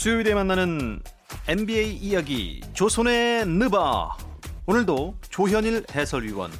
수요일에 0.00 0.32
만나는 0.32 1.02
NBA 1.46 1.94
이야기 1.96 2.62
조선의 2.72 3.44
느바 3.44 4.16
오늘도 4.64 5.16
조현일 5.28 5.84
해설위원 5.94 6.50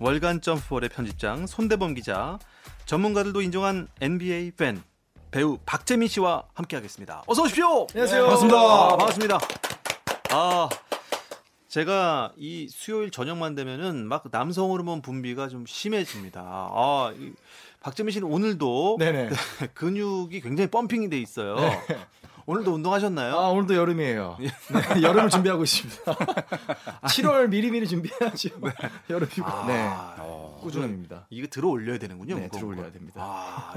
월간 0.00 0.42
점프볼의 0.42 0.90
편집장 0.90 1.46
손대범 1.46 1.94
기자 1.94 2.38
전문가들도 2.84 3.40
인정한 3.40 3.88
NBA 4.02 4.50
팬 4.50 4.82
배우 5.30 5.56
박재민 5.64 6.08
씨와 6.08 6.44
함께하겠습니다. 6.52 7.22
어서 7.26 7.44
오십시오. 7.44 7.86
안녕하세요. 7.88 8.20
반갑습니다. 8.20 8.58
아, 8.58 8.88
반갑습니다. 8.98 9.38
아 10.32 10.68
제가 11.68 12.34
이 12.36 12.68
수요일 12.68 13.10
저녁만 13.10 13.54
되면은 13.54 14.08
막 14.08 14.30
남성 14.30 14.68
호르몬 14.70 15.00
분비가 15.00 15.48
좀 15.48 15.64
심해집니다. 15.66 16.42
아 16.42 17.14
이, 17.18 17.32
박재민 17.80 18.12
씨는 18.12 18.28
오늘도 18.28 18.96
네네. 18.98 19.30
근육이 19.72 20.42
굉장히 20.42 20.70
펌핑이 20.70 21.08
돼 21.08 21.18
있어요. 21.18 21.54
네. 21.56 21.80
오늘도 22.46 22.72
운동하셨나요? 22.74 23.34
아, 23.38 23.48
오늘도 23.50 23.74
여름이에요. 23.74 24.38
예. 24.40 24.46
네, 24.46 25.02
여름을 25.02 25.30
준비하고 25.30 25.62
있습니다. 25.64 26.14
7월 27.02 27.48
미리미리 27.48 27.86
준비해야죠. 27.86 28.48
여름이고. 29.10 29.44
아, 29.46 29.66
네. 29.66 30.60
꾸준합니다. 30.62 31.26
이거 31.30 31.46
들어 31.48 31.68
올려야 31.68 31.98
되는군요. 31.98 32.34
네, 32.36 32.42
무거운 32.42 32.60
들어 32.60 32.68
올려야 32.68 32.82
걸. 32.84 32.92
됩니다. 32.92 33.20
아, 33.22 33.74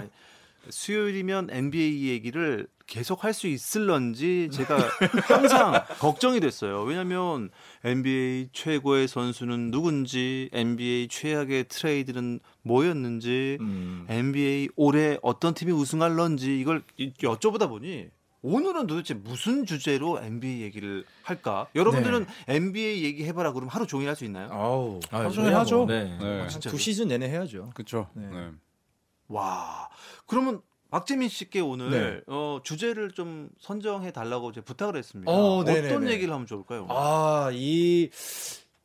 수요일이면 0.70 1.50
NBA 1.52 2.08
얘기를 2.08 2.68
계속 2.88 3.24
할 3.26 3.34
수 3.34 3.48
있을런지 3.48 4.50
제가 4.52 4.78
항상 5.24 5.84
걱정이 6.00 6.40
됐어요. 6.40 6.84
왜냐하면 6.84 7.50
NBA 7.84 8.50
최고의 8.54 9.08
선수는 9.10 9.72
누군지, 9.72 10.50
NBA 10.54 11.08
최악의 11.10 11.66
트레이드는 11.68 12.40
뭐였는지, 12.62 13.58
음. 13.60 14.06
NBA 14.10 14.70
올해 14.78 15.18
어떤 15.22 15.54
팀이 15.54 15.72
우승할런지 15.74 16.58
이걸 16.60 16.84
이- 16.98 17.12
여쭤보다 17.14 17.68
보니 17.68 18.08
오늘은 18.44 18.88
도대체 18.88 19.14
무슨 19.14 19.66
주제로 19.66 20.20
NBA 20.22 20.62
얘기를 20.62 21.06
할까? 21.24 21.68
여러분들은 21.76 22.26
NBA 22.50 23.04
얘기 23.04 23.26
해봐라 23.26 23.54
그러면 23.54 23.70
하루 23.70 23.88
종일 23.88 24.10
할 24.10 24.16
수 24.16 24.26
있나요? 24.26 24.50
아우. 24.52 25.00
아, 25.10 25.30
저야 25.30 25.32
저야 25.32 25.60
하죠. 25.62 25.78
뭐 25.78 25.86
네. 25.88 26.18
아? 26.22 26.48
두 26.60 26.78
시즌 26.78 27.08
내내 27.08 27.28
해야죠. 27.30 27.72
그렇죠. 27.74 28.10
네. 28.14 28.28
네. 28.28 28.52
와, 29.30 29.90
그러면 30.28 30.62
박재민 30.92 31.30
씨께 31.30 31.62
오늘 31.62 31.90
네. 31.90 32.22
어, 32.28 32.60
주제를 32.64 33.12
좀 33.12 33.50
선정해 33.60 34.12
달라고 34.12 34.52
제가 34.52 34.66
부탁을 34.66 34.98
했습니다. 34.98 35.32
어, 35.32 35.64
네네네. 35.64 35.88
어떤 35.88 36.10
얘기를 36.10 36.32
하면 36.34 36.46
좋을까요? 36.46 36.86
아, 36.90 37.50
이 37.54 38.10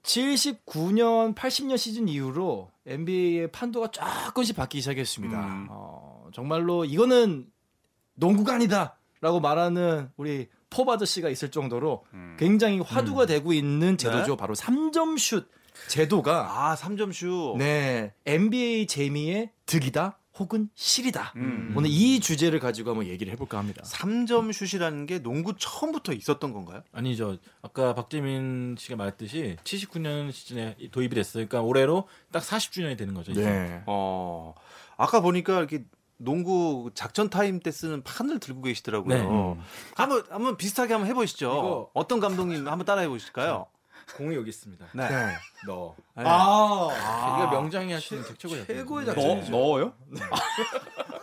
79년, 0.04 1.34
80년 1.34 1.76
시즌 1.76 2.08
이후로 2.08 2.70
NBA의 2.86 3.50
판도가 3.50 3.90
조금씩 3.90 4.56
바뀌기 4.56 4.80
시작했습니다. 4.80 5.38
음. 5.38 5.66
어, 5.68 6.28
정말로 6.32 6.84
이거는 6.84 7.46
농구가 8.14 8.54
아니다 8.54 8.97
라고 9.20 9.40
말하는 9.40 10.10
우리 10.16 10.48
포 10.70 10.90
아저씨가 10.90 11.28
있을 11.28 11.50
정도로 11.50 12.04
음. 12.14 12.36
굉장히 12.38 12.80
화두가 12.80 13.26
되고 13.26 13.52
있는 13.52 13.96
제도죠. 13.96 14.32
네. 14.32 14.36
바로 14.36 14.54
3점 14.54 15.18
슛 15.18 15.48
제도가 15.88 16.70
아, 16.70 16.74
3점 16.76 17.12
슛. 17.12 17.56
네, 17.56 18.12
NBA 18.26 18.86
재미의 18.86 19.50
득이다 19.66 20.18
혹은 20.38 20.68
실이다. 20.74 21.32
음. 21.36 21.74
오늘 21.76 21.90
이 21.90 22.20
주제를 22.20 22.60
가지고 22.60 22.90
한번 22.90 23.06
얘기를 23.06 23.32
해볼까 23.32 23.58
합니다. 23.58 23.82
3점 23.84 24.52
슛이라는 24.52 25.06
게 25.06 25.18
농구 25.20 25.54
처음부터 25.56 26.12
있었던 26.12 26.52
건가요? 26.52 26.82
아니죠. 26.92 27.38
아까 27.60 27.94
박재민 27.94 28.76
씨가 28.78 28.96
말했듯이 28.96 29.56
79년 29.64 30.30
시즌에 30.30 30.76
도입이 30.92 31.14
됐어요. 31.14 31.46
그러니까 31.46 31.62
올해로 31.62 32.08
딱 32.30 32.42
40주년이 32.42 32.96
되는 32.96 33.14
거죠. 33.14 33.32
이제. 33.32 33.42
네. 33.42 33.82
어, 33.86 34.54
아까 34.96 35.20
보니까 35.20 35.58
이렇게 35.58 35.84
농구 36.18 36.90
작전 36.94 37.30
타임 37.30 37.60
때 37.60 37.70
쓰는 37.70 38.02
판을 38.02 38.40
들고 38.40 38.62
계시더라고요. 38.62 39.16
네. 39.16 39.24
음. 39.24 39.60
한번 39.94 40.24
한번 40.28 40.56
비슷하게 40.56 40.92
한번 40.92 41.08
해보시죠. 41.08 41.90
어떤 41.94 42.20
감독님 42.20 42.68
한번 42.68 42.84
따라해 42.84 43.08
보실까요? 43.08 43.66
공이 44.16 44.34
여기 44.36 44.48
있습니다. 44.50 44.86
네. 44.92 45.08
너. 45.66 45.94
네. 46.14 46.24
아, 46.26 47.36
이거 47.40 47.50
명장이 47.60 47.86
있는 47.86 48.00
최고의 48.38 48.66
최고의 48.66 49.06
작전이죠. 49.06 49.28
넣, 49.28 49.40
작전이죠. 49.42 49.50
넣어요? 49.52 49.92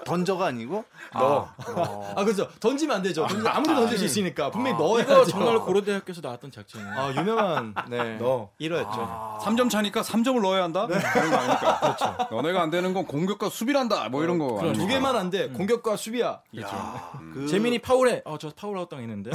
던져가 0.06 0.46
아니고 0.48 0.86
넣어. 1.14 1.50
아, 1.58 2.14
아, 2.16 2.24
그렇죠. 2.24 2.48
던지면 2.60 2.98
안 2.98 3.02
되죠. 3.02 3.26
아무리 3.48 3.74
던질 3.74 3.98
수 3.98 4.06
있으니까 4.06 4.52
분명히 4.52 4.78
넣어야죠. 4.78 5.12
이거 5.14 5.26
정말 5.26 5.60
고려대학교에서 5.60 6.22
나왔던 6.22 6.52
작전이에요. 6.52 6.94
아, 6.96 7.14
유명한 7.16 7.74
네. 7.90 8.16
넣어. 8.22 8.52
1호였죠. 8.62 8.88
아. 8.92 9.40
3점 9.42 9.70
차니까 9.70 10.04
3점을 10.04 10.40
넣어야 10.42 10.64
한다? 10.64 10.86
그런 10.86 11.32
거 11.32 11.36
아닙니까? 11.38 11.80
그렇죠. 11.98 12.36
너네가 12.36 12.62
안 12.62 12.70
되는 12.70 12.94
건 12.94 13.06
공격과 13.06 13.50
수비란다. 13.50 14.10
뭐 14.10 14.24
이런 14.24 14.38
거. 14.38 14.56
그럼 14.56 14.74
두? 14.74 14.86
개만 14.88 15.16
안 15.16 15.30
돼. 15.32 15.50
공격과 15.50 15.98
수비야. 15.98 16.42
야, 16.62 17.12
그 17.34 17.48
재민이 17.48 17.80
파울해. 17.80 18.22
어, 18.26 18.38
저 18.38 18.52
파울아웃 18.52 18.88
당했는데. 18.90 19.32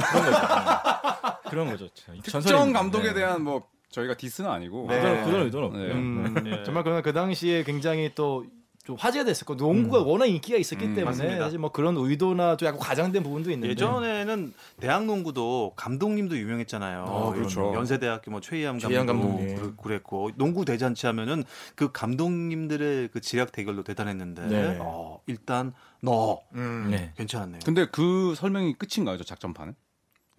그런 1.49 1.69
거죠. 1.69 1.85
네. 1.89 2.21
그런 2.21 2.21
거죠. 2.21 2.39
특정. 2.39 2.71
감독에 2.71 3.09
네. 3.09 3.13
대한 3.13 3.40
뭐 3.43 3.67
저희가 3.89 4.15
diss는 4.15 4.49
아니고. 4.49 4.87
네. 4.89 4.99
그런 5.01 5.25
그런 5.25 5.41
의도는 5.43 5.65
없고요. 5.67 5.87
네. 5.87 5.93
음, 5.93 6.33
네. 6.43 6.63
정말 6.63 6.83
그러나 6.83 7.01
그 7.01 7.11
당시에 7.13 7.63
굉장히 7.63 8.11
또 8.15 8.43
좀 8.83 8.95
화제가 8.99 9.25
됐었고 9.25 9.53
농구가 9.53 9.99
워낙 10.01 10.25
인기가 10.25 10.57
있었기 10.57 10.83
음, 10.85 10.95
때문에 10.95 11.03
맞습니다. 11.05 11.43
사실 11.43 11.59
뭐 11.59 11.71
그런 11.71 11.95
의도나 11.97 12.57
좀 12.57 12.65
약간 12.65 12.79
과장된 12.79 13.21
부분도 13.21 13.51
있는데 13.51 13.69
예전에는 13.73 14.53
대학 14.79 15.05
농구도 15.05 15.73
감독님도 15.75 16.35
유명했잖아요. 16.35 17.03
어, 17.03 17.31
그렇죠. 17.31 17.75
연세대학교 17.75 18.31
뭐 18.31 18.41
최희암 18.41 18.79
감독 18.79 19.05
감독님. 19.05 19.55
그- 19.55 19.75
그랬고 19.75 20.31
농구 20.35 20.65
대잔치 20.65 21.05
하면은 21.05 21.43
그 21.75 21.91
감독님들의 21.91 23.09
그 23.09 23.21
지략 23.21 23.51
대결도 23.51 23.83
대단했는데 23.83 24.47
네. 24.47 24.77
어, 24.81 25.21
일단 25.27 25.73
너 26.01 26.41
음. 26.55 26.87
네. 26.89 27.13
괜찮았네요. 27.17 27.59
근데 27.63 27.85
그 27.91 28.33
설명이 28.35 28.73
끝인가요, 28.79 29.17
저 29.17 29.23
작전판은? 29.23 29.75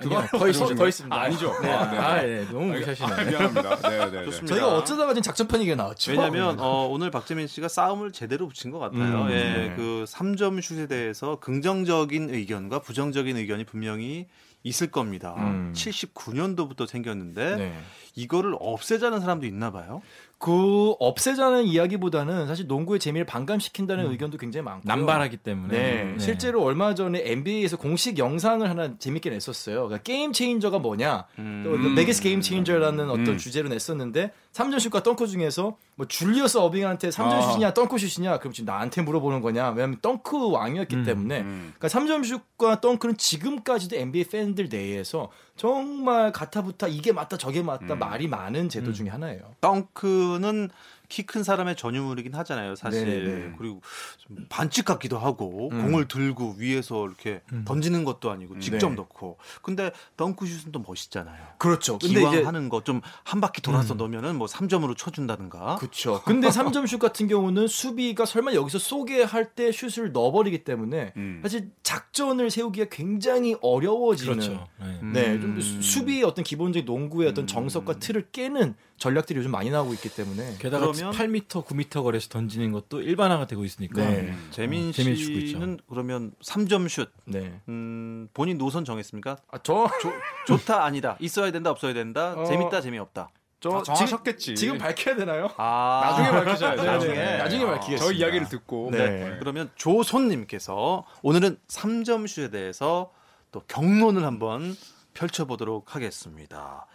아니요, 0.06 0.28
더 0.30 0.48
있, 0.48 0.52
더? 0.52 0.88
있습니다. 0.88 1.16
아, 1.16 1.20
아니죠. 1.22 1.52
네. 1.62 1.70
아, 1.70 1.90
네. 1.90 1.98
아, 1.98 2.22
네. 2.22 2.44
너무 2.50 2.72
아, 2.72 2.76
무시하시네요. 2.76 3.30
미안합니다. 3.30 3.76
네, 3.76 3.98
네, 3.98 4.10
네. 4.10 4.24
좋습니다. 4.26 4.46
저희가 4.46 4.76
어쩌다가 4.76 5.14
지금 5.14 5.60
얘기가 5.60 5.76
나왔죠. 5.76 6.12
왜냐하면 6.12 6.60
어, 6.60 6.86
오늘 6.90 7.10
박재민 7.10 7.46
씨가 7.46 7.68
싸움을 7.68 8.12
제대로 8.12 8.48
붙인 8.48 8.70
것 8.70 8.78
같아요. 8.78 9.24
음, 9.24 9.30
예, 9.30 9.34
네. 9.34 9.74
그 9.76 10.04
3점 10.08 10.62
슛에 10.62 10.86
대해서 10.86 11.38
긍정적인 11.40 12.30
의견과 12.30 12.80
부정적인 12.80 13.36
의견이 13.36 13.64
분명히 13.64 14.26
있을 14.64 14.90
겁니다. 14.90 15.34
음. 15.38 15.72
79년도부터 15.74 16.86
생겼는데 16.86 17.56
네. 17.56 17.80
이거를 18.14 18.56
없애자는 18.58 19.20
사람도 19.20 19.46
있나 19.46 19.70
봐요. 19.70 20.02
그 20.42 20.96
없애자는 20.98 21.66
이야기보다는 21.66 22.48
사실 22.48 22.66
농구의 22.66 22.98
재미를 22.98 23.24
반감시킨다는 23.24 24.10
의견도 24.10 24.38
굉장히 24.38 24.64
많고 24.64 24.82
남발하기 24.88 25.36
때문에. 25.36 25.78
네. 25.78 26.18
실제로 26.18 26.64
얼마 26.64 26.96
전에 26.96 27.22
NBA에서 27.24 27.76
공식 27.76 28.18
영상을 28.18 28.68
하나 28.68 28.98
재밌게 28.98 29.30
냈었어요. 29.30 29.84
그러니까 29.84 30.02
game 30.02 30.32
changer가 30.32 30.80
뭐냐? 30.80 31.26
음. 31.38 31.62
또 31.64 31.78
메기스 31.90 32.22
game 32.22 32.40
changer라는 32.40 33.08
어떤 33.08 33.28
음. 33.28 33.38
주제로 33.38 33.68
냈었는데 33.68 34.32
3점 34.52 34.80
슛과 34.80 35.04
덩크 35.04 35.28
중에서 35.28 35.76
뭐 35.94 36.08
줄리어스 36.08 36.58
어빙한테 36.58 37.10
3점 37.10 37.30
아. 37.30 37.40
슛이냐 37.42 37.72
덩크 37.72 37.96
슛이냐 37.96 38.40
그럼 38.40 38.52
지금 38.52 38.66
나한테 38.66 39.02
물어보는 39.02 39.42
거냐? 39.42 39.70
왜냐면 39.70 39.98
덩크 40.02 40.50
왕이었기 40.50 40.96
음. 40.96 41.04
때문에 41.04 41.40
음. 41.42 41.72
그러니까 41.78 41.86
3점 42.00 42.24
슛과 42.24 42.80
덩크는 42.80 43.16
지금까지도 43.16 43.94
NBA 43.94 44.24
팬들 44.24 44.68
내에서 44.68 45.30
정말 45.62 46.32
가타부타 46.32 46.88
이게 46.88 47.12
맞다 47.12 47.36
저게 47.36 47.62
맞다 47.62 47.94
음. 47.94 47.98
말이 48.00 48.26
많은 48.26 48.68
제도 48.68 48.88
음. 48.88 48.94
중에 48.94 49.08
하나예요. 49.10 49.54
덩크는 49.60 50.70
키 51.12 51.22
큰 51.24 51.42
사람의 51.42 51.76
전유물이긴 51.76 52.34
하잖아요, 52.34 52.74
사실. 52.74 53.04
네네네. 53.06 53.54
그리고 53.58 53.82
좀 54.18 54.46
반칙 54.48 54.86
같기도 54.86 55.18
하고 55.18 55.68
음. 55.70 55.82
공을 55.82 56.08
들고 56.08 56.54
위에서 56.56 57.06
이렇게 57.06 57.42
음. 57.52 57.64
던지는 57.66 58.04
것도 58.04 58.30
아니고 58.30 58.58
직접 58.60 58.88
네. 58.88 58.94
넣고. 58.96 59.36
근데 59.60 59.92
덩크슛은 60.16 60.72
또 60.72 60.78
멋있잖아요. 60.80 61.36
그렇죠. 61.58 61.98
근데 61.98 62.26
이제 62.26 62.42
하는 62.42 62.68
거 62.70 62.80
좀 62.82 63.02
한 63.24 63.40
바퀴 63.42 63.60
돌아서 63.60 63.94
음. 63.94 63.98
넣으면은 63.98 64.36
뭐 64.36 64.46
3점으로 64.46 64.96
쳐 64.96 65.10
준다든가. 65.10 65.76
그렇죠. 65.76 66.22
근데 66.26 66.48
3점 66.48 66.86
슛 66.86 66.98
같은 66.98 67.28
경우는 67.28 67.66
수비가 67.68 68.24
설마 68.24 68.54
여기서 68.54 68.78
쏘게 68.78 69.22
할 69.22 69.52
때 69.54 69.70
슛을 69.70 70.12
넣어 70.12 70.32
버리기 70.32 70.64
때문에 70.64 71.12
음. 71.16 71.40
사실 71.42 71.70
작전을 71.82 72.50
세우기가 72.50 72.86
굉장히 72.90 73.54
어려워지는 73.60 74.34
그렇죠. 74.38 74.66
네. 74.80 75.00
네, 75.02 75.32
음. 75.34 75.40
좀 75.42 75.60
수- 75.60 75.82
수비의 75.82 76.22
어떤 76.24 76.42
기본적인 76.44 76.86
농구의 76.86 77.28
어떤 77.28 77.44
음. 77.44 77.46
정석과 77.46 77.98
틀을 77.98 78.28
깨는 78.32 78.74
전략들이 79.02 79.36
요즘 79.40 79.50
많이 79.50 79.68
나오고 79.68 79.94
있기 79.94 80.10
때문에 80.10 80.56
게다가 80.60 80.86
그러면- 80.92 81.12
8m, 81.12 81.64
9m 81.64 82.02
거리에서 82.04 82.28
던지는 82.28 82.70
것도 82.70 83.00
일반화가 83.02 83.48
되고 83.48 83.64
있으니까. 83.64 84.00
네. 84.00 84.20
음. 84.20 84.48
재민 84.52 84.90
어, 84.90 84.92
씨는 84.92 85.80
그러면 85.88 86.32
3점 86.40 86.88
슛 86.88 87.10
네. 87.24 87.60
음, 87.68 88.28
본인 88.32 88.58
노선 88.58 88.84
정했습니까? 88.84 89.38
아, 89.50 89.58
저, 89.64 89.88
조- 90.00 90.12
좋다 90.46 90.84
아니다. 90.84 91.16
있어야 91.18 91.50
된다 91.50 91.70
없어야 91.70 91.92
된다. 91.94 92.34
어. 92.36 92.44
재밌다 92.44 92.80
재미없다. 92.80 93.30
저다 93.58 93.82
정하셨겠지. 93.82 94.54
지금, 94.54 94.56
지금 94.56 94.78
밝혀야 94.78 95.16
되나요? 95.16 95.48
아 95.56 96.02
나중에 96.04 96.30
밝히셔야죠. 96.44 96.82
나중에. 96.84 97.14
네, 97.14 97.38
나중에 97.38 97.64
밝히겠습니다. 97.64 98.04
저희 98.04 98.18
이야기를 98.18 98.48
듣고. 98.48 98.90
네. 98.92 99.36
그러면 99.40 99.68
조손님께서 99.76 101.04
오늘은 101.22 101.58
3점 101.68 102.26
슛에 102.28 102.50
대해서 102.50 103.12
또 103.50 103.62
경론을 103.66 104.24
한번 104.24 104.76
펼쳐보도록 105.14 105.94
하겠습니다. 105.94 106.86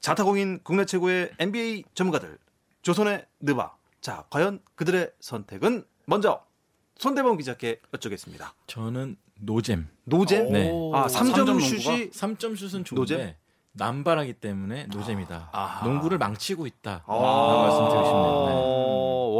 자타공인 0.00 0.60
국내 0.62 0.84
최고의 0.84 1.30
NBA 1.38 1.84
전문가들 1.94 2.38
조선의 2.82 3.26
느바. 3.40 3.74
자, 4.00 4.24
과연 4.30 4.60
그들의 4.74 5.10
선택은 5.20 5.84
먼저 6.06 6.44
손대범 6.98 7.36
기자께 7.38 7.80
여쭙겠습니다. 7.92 8.54
저는 8.66 9.16
노잼. 9.40 9.88
노잼? 10.04 10.52
네. 10.52 10.70
아, 10.92 11.08
삼점 11.08 11.46
3점 11.46 11.46
농구가? 11.46 11.66
슛이 11.78 12.10
3점 12.10 12.56
슛은 12.56 12.84
좋은데 12.84 13.16
노잼? 13.16 13.34
남발하기 13.72 14.34
때문에 14.34 14.86
노잼이다. 14.86 15.48
아하. 15.52 15.86
농구를 15.86 16.18
망치고 16.18 16.66
있다. 16.66 17.02
아, 17.06 17.12
말씀드리고 17.62 18.04
싶네요. 18.04 18.46
네. 18.46 18.52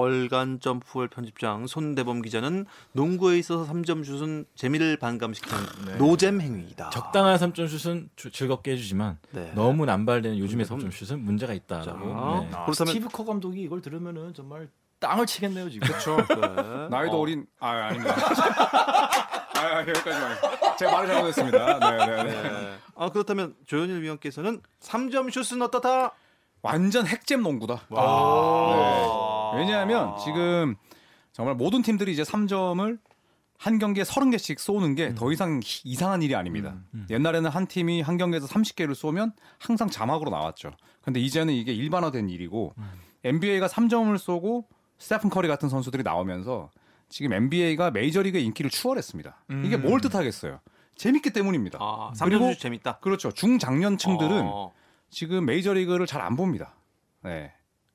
어, 0.05 0.06
월간 0.06 0.61
점프볼 0.61 1.08
편집장 1.09 1.67
손대범 1.67 2.21
기자는 2.23 2.67
농구에 2.93 3.39
있어서 3.39 3.71
3점 3.73 4.05
슛은 4.05 4.45
재미를 4.55 4.97
반감시키는 4.99 5.99
노잼 5.99 6.41
행위이다. 6.41 6.91
적당한 6.91 7.37
3점 7.39 7.67
슛은 7.69 8.11
주- 8.17 8.31
즐겁게 8.31 8.73
해주지만 8.73 9.19
네. 9.33 9.53
너무 9.55 9.87
남발되는 9.87 10.39
요즘의 10.39 10.67
그럼- 10.67 10.81
3점 10.81 10.93
슛은 10.93 11.21
문제가 11.25 11.53
자, 11.53 11.55
있다라고. 11.55 12.06
네. 12.06 12.12
아, 12.53 12.67
그렇다면- 12.67 12.87
스티브 12.89 13.09
커 13.11 13.25
감독이 13.25 13.61
이걸 13.62 13.81
들으면은 13.81 14.35
정말 14.35 14.69
땅을 15.01 15.27
치겠네요 15.27 15.69
지금. 15.71 15.87
그렇죠. 15.89 16.17
네. 16.29 16.89
나이도 16.91 17.17
어. 17.17 17.21
어. 17.21 17.25
린 17.27 17.47
아, 17.61 17.69
아닙니다. 17.71 18.15
아, 19.56 19.81
여기까지만. 19.81 20.37
제가 20.79 20.93
말을 20.93 21.09
잘못했습니다. 21.09 21.79
네, 21.79 22.06
네, 22.06 22.23
네. 22.25 22.43
네. 22.43 22.75
아 22.97 23.09
그렇다면 23.11 23.55
조현일 23.67 24.03
위원께서는 24.03 24.61
3점 24.81 25.31
슛은 25.33 25.62
어떻다? 25.62 26.12
완전 26.62 27.06
핵잼 27.06 27.43
농구다. 27.43 27.81
와. 27.91 28.75
네. 28.77 29.24
왜냐하면 29.59 30.17
지금 30.25 30.75
정말 31.33 31.55
모든 31.55 31.83
팀들이 31.83 32.12
이제 32.12 32.23
3점을 32.23 32.99
한 33.59 33.79
경기에 33.79 34.03
30개씩 34.05 34.59
쏘는 34.59 34.95
게 34.95 35.15
더 35.15 35.33
이상 35.33 35.61
히- 35.62 35.83
이상한 35.89 36.23
일이 36.23 36.35
아닙니다. 36.35 36.77
옛날에는 37.11 37.51
한 37.51 37.67
팀이 37.67 38.03
한 38.03 38.17
경기에서 38.17 38.47
30개를 38.47 38.95
쏘면 38.95 39.33
항상 39.59 39.89
자막으로 39.89 40.31
나왔죠. 40.31 40.73
근데 41.03 41.21
이제는 41.21 41.55
이게 41.55 41.73
일반화된 41.73 42.29
일이고 42.29 42.75
NBA가 43.25 43.67
3점을 43.69 44.17
쏘고 44.19 44.67
스테픈 44.99 45.31
커리 45.31 45.49
같은 45.49 45.69
선수들이 45.69 46.03
나오면서 46.03 46.71
지금 47.09 47.33
NBA가 47.33 47.91
메이저리그의 47.91 48.45
인기를 48.45 48.71
추월했습니다. 48.71 49.45
이게 49.65 49.77
뭘 49.77 50.01
뜻하겠어요? 50.01 50.61
재밌기 50.97 51.31
때문입니다. 51.31 51.79
아, 51.81 52.12
3점 52.15 52.25
그리고 52.25 52.53
슛 52.53 52.61
재밌다. 52.61 52.99
그렇죠. 52.99 53.31
중장년층들은 53.33 54.43
어. 54.47 54.73
지금 55.11 55.45
메이저리그를 55.47 56.06
잘 56.06 56.23
안 56.23 56.37
봅니다. 56.37 56.75
네. 57.23 57.53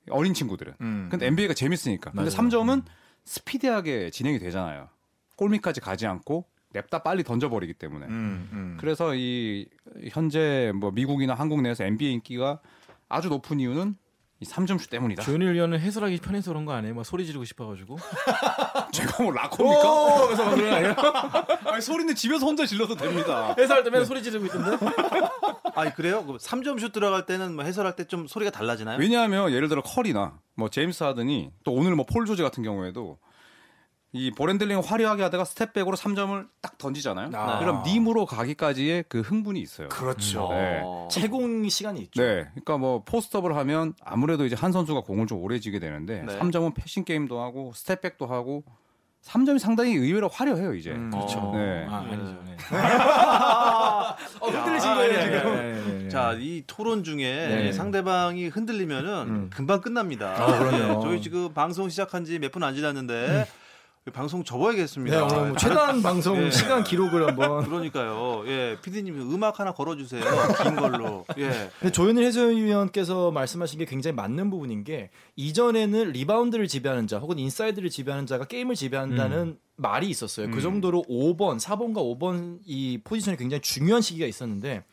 어린 0.10 0.34
친구들은. 0.34 0.74
음. 0.82 1.08
근데 1.10 1.28
NBA가 1.28 1.54
재밌으니까. 1.54 2.12
근데 2.12 2.30
맞아요. 2.30 2.50
3점은 2.50 2.84
스피디하게 3.26 4.10
진행이 4.10 4.40
되잖아요. 4.40 4.90
골밑까지 5.36 5.82
가지 5.82 6.08
않고 6.08 6.46
냅다 6.72 7.04
빨리 7.04 7.24
던져버리기 7.24 7.74
때문에. 7.74 8.06
음, 8.08 8.50
음. 8.52 8.78
그래서 8.80 9.16
이 9.16 9.68
현재 10.10 10.72
뭐 10.76 10.92
미국이나 10.92 11.34
한국 11.34 11.62
내에서 11.62 11.84
NBA 11.84 12.14
인기가 12.14 12.60
아주 13.08 13.30
높은 13.30 13.60
이유는 13.60 13.96
이 14.42 14.46
3점슛 14.46 14.90
때문이다. 14.90 15.22
조현일 15.24 15.54
위원은 15.54 15.80
해설하기 15.82 16.18
편해서 16.20 16.52
그런 16.52 16.64
거 16.64 16.72
아니에요? 16.72 16.96
막 16.96 17.06
소리 17.06 17.26
지르고 17.26 17.44
싶어가지고. 17.44 17.98
제가 18.94 19.22
뭐 19.24 19.34
락커입니까? 19.34 20.26
그래서 20.28 20.46
막 20.46 20.56
그런 20.56 20.70
거 20.70 20.76
아니에요? 20.78 20.96
아니, 21.74 21.82
소리는 21.82 22.16
집에서 22.16 22.46
혼자 22.46 22.66
질러도 22.66 22.96
됩니다. 22.96 23.54
해설할 23.58 23.84
때면 23.84 24.06
소리 24.06 24.24
지르고 24.24 24.46
있던데. 24.46 24.78
아니 25.76 25.94
그래요? 25.94 26.26
3점 26.26 26.80
슛 26.80 26.94
들어갈 26.94 27.26
때는 27.26 27.54
뭐 27.56 27.66
해설할 27.66 27.96
때 27.96 28.06
좀 28.10 28.26
소리가 28.28 28.50
달라지나요? 28.50 28.98
왜냐하면 28.98 29.52
예를 29.52 29.68
들어 29.68 29.82
커리나 29.84 30.40
뭐 30.56 30.70
제임스 30.70 31.04
하든이 31.04 31.52
또 31.66 31.74
오늘 31.74 31.96
뭐 31.96 32.06
폴 32.06 32.26
조지 32.26 32.42
같은 32.42 32.64
경우에도 32.64 33.20
이 34.12 34.32
ball 34.32 34.48
handling 34.48 34.80
화려하게 34.80 35.22
하다가 35.24 35.46
step 35.46 35.63
back으로 35.63 35.96
3점을 35.96 36.48
딱 36.62 36.78
던지잖아요. 36.80 37.30
아. 37.36 37.60
그럼 37.60 37.84
림으로 37.86 38.26
가기까지의 38.26 39.04
그 39.08 39.20
흥분이 39.22 39.60
있어요. 39.62 39.88
그렇죠. 39.90 40.50
네. 40.52 40.82
어. 40.84 41.08
체공 41.12 41.70
시간이 41.70 42.02
있죠. 42.02 42.22
네, 42.24 42.46
그러니까 42.52 42.78
뭐 42.80 43.04
post 43.04 43.27
up을 43.27 43.56
하면 43.58 43.94
아무래도 44.04 44.46
이제 44.46 44.56
한 44.56 44.72
선수가 44.72 45.02
공을 45.02 45.28
좀 45.28 45.40
오래 45.44 45.60
쥐게 45.60 45.78
되는데 45.80 46.24
네. 46.24 46.40
3점은 46.40 46.74
passing 46.74 47.04
game도 47.06 47.40
하고 47.40 47.72
step 47.76 47.96
back도 47.96 48.26
하고 48.26 48.64
3점이 49.24 49.60
상당히 49.60 49.94
의외로 49.94 50.28
화려해요 50.28 50.74
이제. 50.74 50.90
음. 50.92 51.12
그렇죠. 51.12 51.52
네. 51.54 51.86
아, 51.88 51.98
아니죠. 51.98 52.42
네. 52.46 52.58
어, 54.40 54.48
흔들리신 54.50 54.90
아, 54.90 54.96
거예요 54.96 55.14
예, 55.14 55.22
지금. 55.22 55.36
예. 55.36 55.42
네, 55.42 55.74
네, 55.74 56.04
네. 56.04 56.10
자, 56.10 56.34
이 56.40 56.64
토론 56.66 57.04
중에 57.04 57.48
네. 57.48 57.72
상대방이 57.74 58.48
흔들리면은 58.48 59.50
금방 59.52 59.82
끝납니다. 59.82 60.34
아. 60.36 60.70
네, 60.72 60.98
저희 61.02 61.22
지금 61.22 61.54
방송 61.54 61.90
시작한 61.90 62.26
지 62.26 62.40
몇 62.40 62.52
분 62.52 62.64
안 62.64 62.74
지났는데 62.74 63.46
방송 64.12 64.44
접어야겠습니다. 64.44 65.16
네, 65.16 65.22
오늘 65.22 65.50
뭐 65.50 65.58
최단 65.58 66.02
방송 66.02 66.38
예. 66.44 66.52
시간 66.52 66.84
기록을 66.84 67.28
한번. 67.28 67.64
그러니까요. 67.70 68.44
예, 68.48 68.78
피디님 68.82 69.34
음악 69.34 69.60
하나 69.60 69.74
걸어주세요. 69.74 70.24
긴 70.64 70.76
걸로. 70.76 71.26
예. 71.38 71.70
근데 71.80 71.92
조현일 71.92 72.24
해설위원께서 72.26 73.32
말씀하신 73.32 73.80
게 73.80 73.86
굉장히 73.86 74.16
맞는 74.16 74.50
부분인 74.50 74.84
게 74.84 75.10
이전에는 75.36 76.12
리바운드를 76.12 76.68
지배하는 76.68 77.08
자 77.08 77.20
혹은 77.20 77.40
인사이드를 77.40 77.90
지배하는 77.90 78.26
자가 78.26 78.46
게임을 78.46 78.76
지배한다는 78.76 79.58
말이 79.76 80.10
있었어요. 80.10 80.52
그 80.52 80.62
정도로 80.62 81.04
5번, 81.10 81.60
4번과 81.60 82.20
5번 82.20 82.60
이 82.66 83.00
포지션이 83.04 83.38
굉장히 83.38 83.62
중요한 83.62 84.02
시기가 84.02 84.26
있었는데 84.26 84.84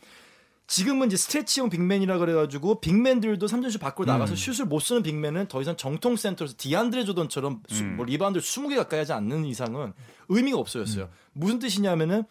지금은 0.67 1.07
이제 1.07 1.17
stretch형 1.17 1.71
big 1.71 1.87
man이라 1.87 2.19
그래가지고 2.19 2.81
big 2.81 2.97
man들도 2.97 3.47
3점슛 3.47 3.79
밖으로 3.81 4.07
나가서 4.07 4.35
슛을 4.35 4.67
못 4.67 4.81
쏘는 4.81 5.03
big 5.03 5.17
man은 5.17 5.47
더 5.49 5.63
이상 5.63 5.77
정통 5.77 6.17
센터에서 6.17 6.55
디안드레 6.59 7.05
조던처럼 7.05 7.63
수- 7.69 7.85
뭐 7.85 8.05
리바운드를 8.05 8.43
20개 8.43 8.75
가까이 8.77 8.99
하지 9.01 9.13
않는 9.13 9.45
이상은 9.45 9.93
의미가 10.29 10.59
없어졌어요. 10.59 11.09
무슨 11.33 11.59
뜻이냐면은 11.61 12.25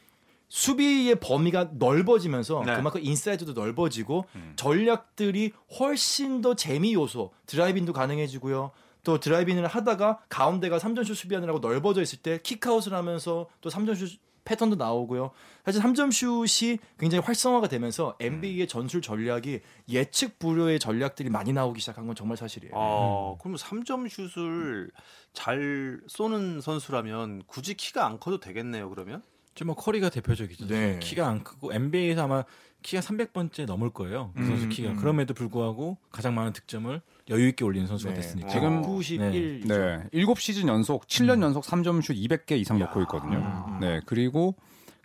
수비의 0.49 1.15
범위가 1.21 1.69
넓어지면서 1.73 2.63
네. 2.65 2.75
그만큼 2.75 3.01
인사이드도 3.03 3.53
넓어지고 3.53 4.25
전략들이 4.57 5.51
훨씬 5.79 6.41
더 6.41 6.55
재미 6.55 6.93
요소 6.93 7.31
driving도 7.47 7.93
가능해지고요. 7.93 8.71
또 9.03 9.19
driving을 9.19 9.65
하다가 9.67 10.19
가운데가 10.29 10.77
3점슛 10.77 11.15
수비하느라고 11.15 11.59
넓어져 11.59 12.01
있을 12.01 12.19
때 12.19 12.39
kick 12.43 12.63
out을 12.63 12.93
하면서 12.93 13.47
또 13.61 13.69
3점슛 13.69 14.17
패턴도 14.45 14.77
나오고요. 14.77 15.31
사실 15.65 15.81
3점 15.81 16.11
슛이 16.11 16.77
굉장히 16.97 17.23
활성화가 17.25 17.67
되면서 17.67 18.15
NBA의 18.19 18.67
전술 18.67 19.01
전략이 19.01 19.59
예측 19.89 20.39
불허의 20.39 20.79
전략들이 20.79 21.29
많이 21.29 21.51
나오기 21.51 21.81
시작한 21.81 22.05
건 22.05 22.15
정말 22.15 22.37
사실이에요. 22.37 22.71
어, 22.75 23.37
그럼 23.41 23.57
3점 23.57 24.07
슛을 24.07 24.91
잘 25.33 25.99
쏘는 26.07 26.61
선수라면 26.61 27.43
굳이 27.47 27.73
키가 27.73 28.05
안 28.05 28.19
커도 28.19 28.39
되겠네요, 28.39 28.89
그러면? 28.89 29.21
지금 29.55 29.67
뭐 29.67 29.75
커리가 29.75 30.09
대표적이죠. 30.09 30.67
네. 30.67 30.99
키가 30.99 31.27
안 31.27 31.43
크고 31.43 31.73
NBA에서 31.73 32.23
아마 32.23 32.43
키가 32.83 33.01
300번째 33.01 33.65
넘을 33.65 33.89
거예요. 33.89 34.31
그 34.35 34.45
선수 34.45 34.65
음, 34.65 34.69
키가. 34.69 34.91
음. 34.91 34.95
그럼에도 34.97 35.33
불구하고 35.33 35.97
가장 36.11 36.35
많은 36.35 36.53
득점을 36.53 37.01
여유 37.29 37.47
있게 37.47 37.65
올리는 37.65 37.87
선수가 37.87 38.13
네. 38.13 38.21
됐으니까. 38.21 38.49
지금 38.49 38.81
91. 38.83 39.61
네. 39.67 40.03
7시즌 40.13 40.67
연속 40.67 41.07
7년 41.07 41.41
연속 41.41 41.63
3점 41.63 42.01
슛 42.03 42.13
200개 42.13 42.51
이상 42.51 42.77
넣고 42.79 43.01
있거든요. 43.01 43.77
네. 43.81 43.99
그리고 44.05 44.55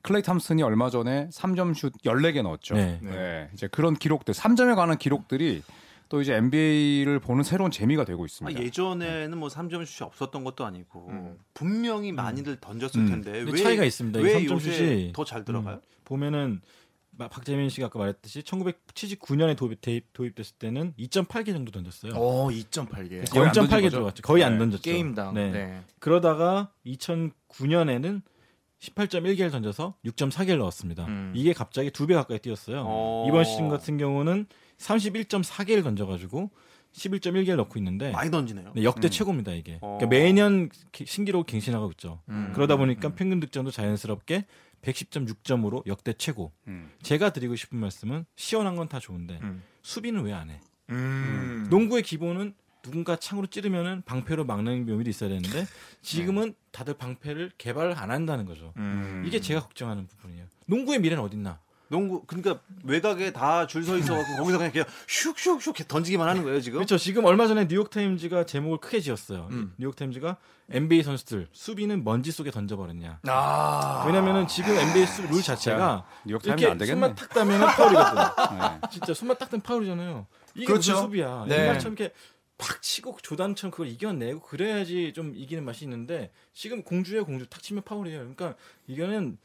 클레이 0.03 0.23
탐슨이 0.23 0.63
얼마 0.63 0.91
전에 0.91 1.29
3점 1.33 1.75
슛 1.75 1.93
14개 2.05 2.43
넣었죠. 2.43 2.75
네. 2.75 2.99
네. 3.03 3.49
이제 3.55 3.69
그런 3.69 3.95
기록들, 3.95 4.35
3점에 4.35 4.75
관한 4.77 4.99
기록들이 4.99 5.63
또 6.11 6.21
이제 6.21 6.35
NBA를 6.35 7.21
보는 7.21 7.43
새로운 7.45 7.71
재미가 7.71 8.05
되고 8.05 8.23
아, 8.23 8.27
있습니다. 8.27 8.61
예전에는 8.61 9.39
뭐 9.39 9.49
3점 9.49 9.87
슛이 9.87 10.07
없었던 10.07 10.45
것도 10.45 10.65
아니고 10.67 11.07
음. 11.11 11.39
분명히 11.55 12.13
많이들 12.13 12.57
던졌을 12.61 13.01
음. 13.01 13.07
텐데 13.09 13.33
근데 13.45 13.53
왜 13.53 13.63
차이가 13.63 13.85
있습니다. 13.85 14.19
이왜 14.21 14.41
3점 14.41 14.51
요새 14.51 14.73
슛이 14.73 15.13
더잘 15.15 15.45
들어가요? 15.45 15.77
음, 15.77 15.81
보면은 16.05 16.61
마- 16.63 16.80
박재민 17.29 17.69
씨가 17.69 17.87
아까 17.87 17.99
말했듯이 17.99 18.43
1979년에 18.43 19.57
도입, 19.57 19.81
대입, 19.81 20.13
도입 20.13 20.35
됐을 20.35 20.55
때는 20.59 20.95
2.8개 20.99 21.47
정도 21.53 21.71
던졌어요. 21.73 22.13
어, 22.15 22.49
2.8개. 22.49 23.31
거의 23.31 23.47
안 23.47 23.53
던진 23.53 23.63
0.8개 23.65 23.83
거죠? 23.83 23.91
들어갔죠. 23.91 24.23
거의 24.23 24.45
안 24.45 24.53
네. 24.55 24.59
던졌죠. 24.59 24.83
게임당. 24.83 25.35
네. 25.35 25.51
네. 25.51 25.81
그러다가 25.99 26.73
2009년에는 26.87 28.23
18.1개를 28.81 29.51
던져서 29.51 29.95
6.4개를 30.07 30.59
넣었습니다. 30.59 31.05
음. 31.07 31.33
이게 31.35 31.53
갑자기 31.53 31.91
두 31.91 32.07
배 32.07 32.15
가까이 32.15 32.39
뛰었어요. 32.39 32.85
어. 32.87 33.27
이번 33.29 33.45
시즌 33.45 33.69
같은 33.69 33.99
경우는 33.99 34.47
31.4개를 34.79 35.83
던져가지고 35.83 36.51
11.1개를 36.95 37.57
넣고 37.57 37.79
있는데 37.79 38.11
많이 38.11 38.31
던지네요. 38.31 38.73
네, 38.75 38.83
역대 38.83 39.09
최고입니다 39.11 39.53
이게. 39.53 39.75
어. 39.83 39.99
그러니까 40.01 40.07
매년 40.09 40.71
기- 40.93 41.05
신기록 41.07 41.47
갱신하고 41.47 41.91
있죠. 41.93 42.21
음. 42.31 42.53
그러다 42.55 42.77
보니까 42.77 43.11
평균 43.15 43.39
득점도 43.39 43.71
자연스럽게 43.71 44.47
110.6점으로 44.83 45.87
역대 45.87 46.13
최고. 46.13 46.53
음. 46.69 46.91
제가 47.03 47.31
드리고 47.33 47.57
싶은 47.57 47.79
말씀은 47.79 48.25
시원한 48.37 48.77
건 48.77 48.89
다 48.89 48.99
좋은데 48.99 49.39
음. 49.43 49.63
수비는 49.83 50.23
왜 50.25 50.33
안 50.33 50.51
해? 50.51 50.61
음. 50.91 51.67
농구의 51.71 52.03
기본은 52.03 52.55
누군가 52.83 53.15
창으로 53.17 53.47
찌르면은 53.47 54.03
방패로 54.07 54.45
막는 54.47 54.87
묘미도 54.87 55.11
있어야 55.11 55.29
되는데 55.29 55.67
지금은 56.03 56.55
다들 56.73 56.95
방패를 56.95 57.53
개발을 57.59 57.97
안 57.97 58.11
한다는 58.11 58.47
거죠. 58.47 58.73
음. 58.79 59.23
이게 59.27 59.39
제가 59.41 59.61
걱정하는 59.61 60.07
부분이에요. 60.07 60.47
농구의 60.67 60.99
미래는 61.01 61.23
어딨나? 61.23 61.61
농구 61.91 62.25
그러니까 62.25 62.61
외곽에 62.85 63.33
다 63.33 63.67
줄 63.67 63.83
서 63.85 63.99
있어 63.99 64.15
갖고 64.15 64.37
거기서 64.37 64.59
그냥 64.59 64.73
이렇게 64.75 64.91
슉슉슉 65.09 65.89
던지기만 65.89 66.29
하는 66.29 66.43
거예요, 66.45 66.61
지금. 66.61 66.79
그렇죠. 66.79 66.97
지금 66.97 67.25
얼마 67.25 67.47
전에 67.47 67.67
뉴욕 67.67 67.91
타임즈가 67.91 68.47
제목을 68.47 68.79
크게 68.79 69.01
지었어요. 69.01 69.49
음. 69.51 69.75
뉴욕 69.77 69.95
타임즈가 69.97 70.37
NBA 70.71 71.03
선수들 71.03 71.49
수비는 71.53 72.05
먼지 72.05 72.31
속에 72.31 72.51
던져버렸냐. 72.53 73.21
아. 73.27 74.05
왜냐면은 74.07 74.47
지금 74.47 74.77
NBA 74.77 75.07
수, 75.07 75.23
룰 75.23 75.43
자체가 75.43 76.07
뉴욕 76.25 76.41
타임즈 76.43 76.63
되겠네. 76.65 76.87
손만 76.87 77.15
탁 77.17 77.29
대면은 77.31 77.67
파울이거든. 77.67 78.23
네. 78.59 78.81
진짜 78.91 79.35
딱 79.37 79.51
대면 79.51 79.63
파울이잖아요. 79.63 80.27
이게 80.55 80.67
그렇죠. 80.67 80.93
무슨 80.93 81.05
수비야. 81.07 81.45
네. 81.49 81.63
옛날처럼 81.63 81.97
이렇게 81.99 82.15
팍 82.57 82.83
치고 82.83 83.17
조단처럼 83.23 83.71
그걸 83.73 83.89
이겨내고 83.89 84.43
그래야지 84.43 85.13
좀 85.15 85.33
이기는 85.35 85.65
맛이 85.65 85.85
있는데 85.87 86.31
지금 86.53 86.83
공주에 86.83 87.21
공주 87.23 87.47
탁 87.49 87.63
치면 87.63 87.83
파울이에요. 87.85 88.19
그러니까 88.19 88.55
이거는 88.87 89.39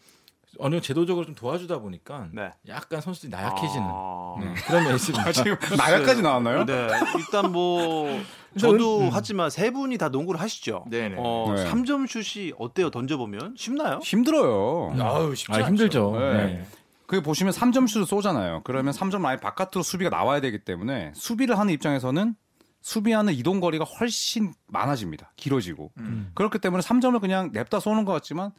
어느 0.59 0.75
정도 0.75 0.81
제도적으로 0.81 1.25
좀 1.25 1.35
도와주다 1.35 1.79
보니까 1.79 2.27
네. 2.31 2.51
약간 2.67 3.01
선수들이 3.01 3.29
나약해지는 3.31 3.85
아. 3.88 4.35
네, 4.39 4.53
그런 4.65 4.83
면이 4.83 4.95
있습니다. 4.95 5.31
지금 5.31 5.55
나가까지 5.77 6.21
나왔나요? 6.21 6.65
네. 6.65 6.88
일단 7.17 7.51
뭐 7.51 8.19
저도 8.57 9.09
하지만 9.12 9.50
세 9.50 9.71
분이 9.71 9.97
다 9.97 10.09
농구를 10.09 10.39
하시죠. 10.39 10.85
네네. 10.89 11.15
어, 11.17 11.53
네. 11.55 11.65
3점 11.65 12.07
슛이 12.07 12.53
어때요? 12.57 12.89
던져 12.89 13.17
보면 13.17 13.55
쉽나요? 13.57 14.00
힘들어요. 14.03 14.95
아유 15.00 15.35
쉽지 15.35 15.51
아 15.51 15.55
않죠. 15.57 15.67
힘들죠. 15.67 16.12
네. 16.19 16.33
네. 16.33 16.65
그 17.07 17.21
보시면 17.21 17.53
3점 17.53 17.88
슛을 17.88 18.05
쏘잖아요. 18.05 18.62
그러면 18.63 18.93
3점 18.93 19.21
라인 19.21 19.39
바깥으로 19.39 19.83
수비가 19.83 20.09
나와야 20.09 20.41
되기 20.41 20.59
때문에 20.63 21.12
수비를 21.15 21.57
하는 21.59 21.74
입장에서는 21.74 22.35
수비하는 22.81 23.33
이동 23.33 23.59
거리가 23.59 23.83
훨씬 23.83 24.53
많아집니다. 24.67 25.31
길어지고. 25.35 25.91
음. 25.97 26.31
그렇기 26.35 26.59
때문에 26.59 26.81
3점을 26.83 27.19
그냥 27.19 27.50
냅다 27.51 27.79
쏘는 27.79 28.05
것 28.05 28.13
같지만 28.13 28.51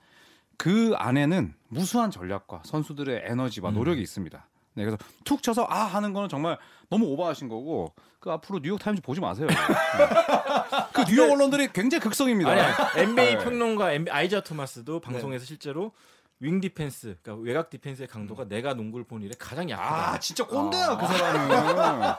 그 0.56 0.94
안에는 0.96 1.54
무수한 1.68 2.10
전략과 2.10 2.62
선수들의 2.64 3.22
에너지와 3.24 3.70
노력이 3.70 4.00
있습니다. 4.00 4.46
네, 4.74 4.84
그래서 4.84 4.98
툭 5.24 5.42
쳐서 5.42 5.66
아 5.68 5.84
하는 5.84 6.12
거는 6.12 6.28
정말 6.28 6.58
너무 6.90 7.06
오버하신 7.06 7.48
거고 7.48 7.94
그 8.20 8.30
앞으로 8.30 8.60
뉴욕 8.60 8.78
타임즈 8.78 9.02
보지 9.02 9.20
마세요. 9.20 9.46
네. 9.48 9.54
그 10.92 11.04
뉴욕 11.04 11.30
언론들이 11.30 11.72
굉장히 11.72 12.02
극성입니다. 12.02 12.50
아니 12.50 13.02
NBA 13.02 13.36
네. 13.36 13.44
평론가 13.44 13.90
아이자 14.10 14.42
토마스도 14.42 15.00
방송에서 15.00 15.44
실제로 15.44 15.92
wing 16.40 16.60
defense, 16.60 17.16
그러니까 17.22 17.44
외곽 17.46 17.70
defense의 17.70 18.08
강도가 18.08 18.46
내가 18.46 18.74
농구를 18.74 19.06
본 19.06 19.22
이래 19.22 19.32
가장 19.38 19.70
약하다. 19.70 20.12
아 20.12 20.20
진짜 20.20 20.46
꼰대야 20.46 20.98
그 20.98 21.06
사람은 21.06 22.14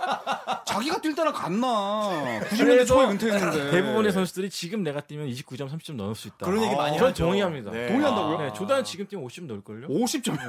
자기가 0.65 1.01
뛸 1.01 1.13
때랑 1.15 1.33
같나 1.33 2.39
90년대 2.49 2.57
그래서 2.65 2.95
초에 2.95 3.05
은퇴했는데 3.11 3.71
대부분의 3.71 4.11
선수들이 4.11 4.49
지금 4.49 4.81
내가 4.81 5.01
뛰면 5.01 5.27
29점, 5.27 5.69
30점 5.69 5.95
넣을 5.95 6.15
수 6.15 6.27
있다. 6.29 6.45
그런 6.47 6.63
얘기 6.63 6.75
많이 6.75 6.97
전 6.97 7.09
하죠. 7.09 7.25
동의합니다. 7.25 7.71
네. 7.71 7.87
동의한다고요? 7.87 8.37
네, 8.39 8.53
조단 8.53 8.83
지금 8.83 9.07
뛰면 9.07 9.23
50 9.23 9.45
넣을 9.45 9.61
걸요. 9.61 9.87
50점 9.87 10.35
네, 10.35 10.43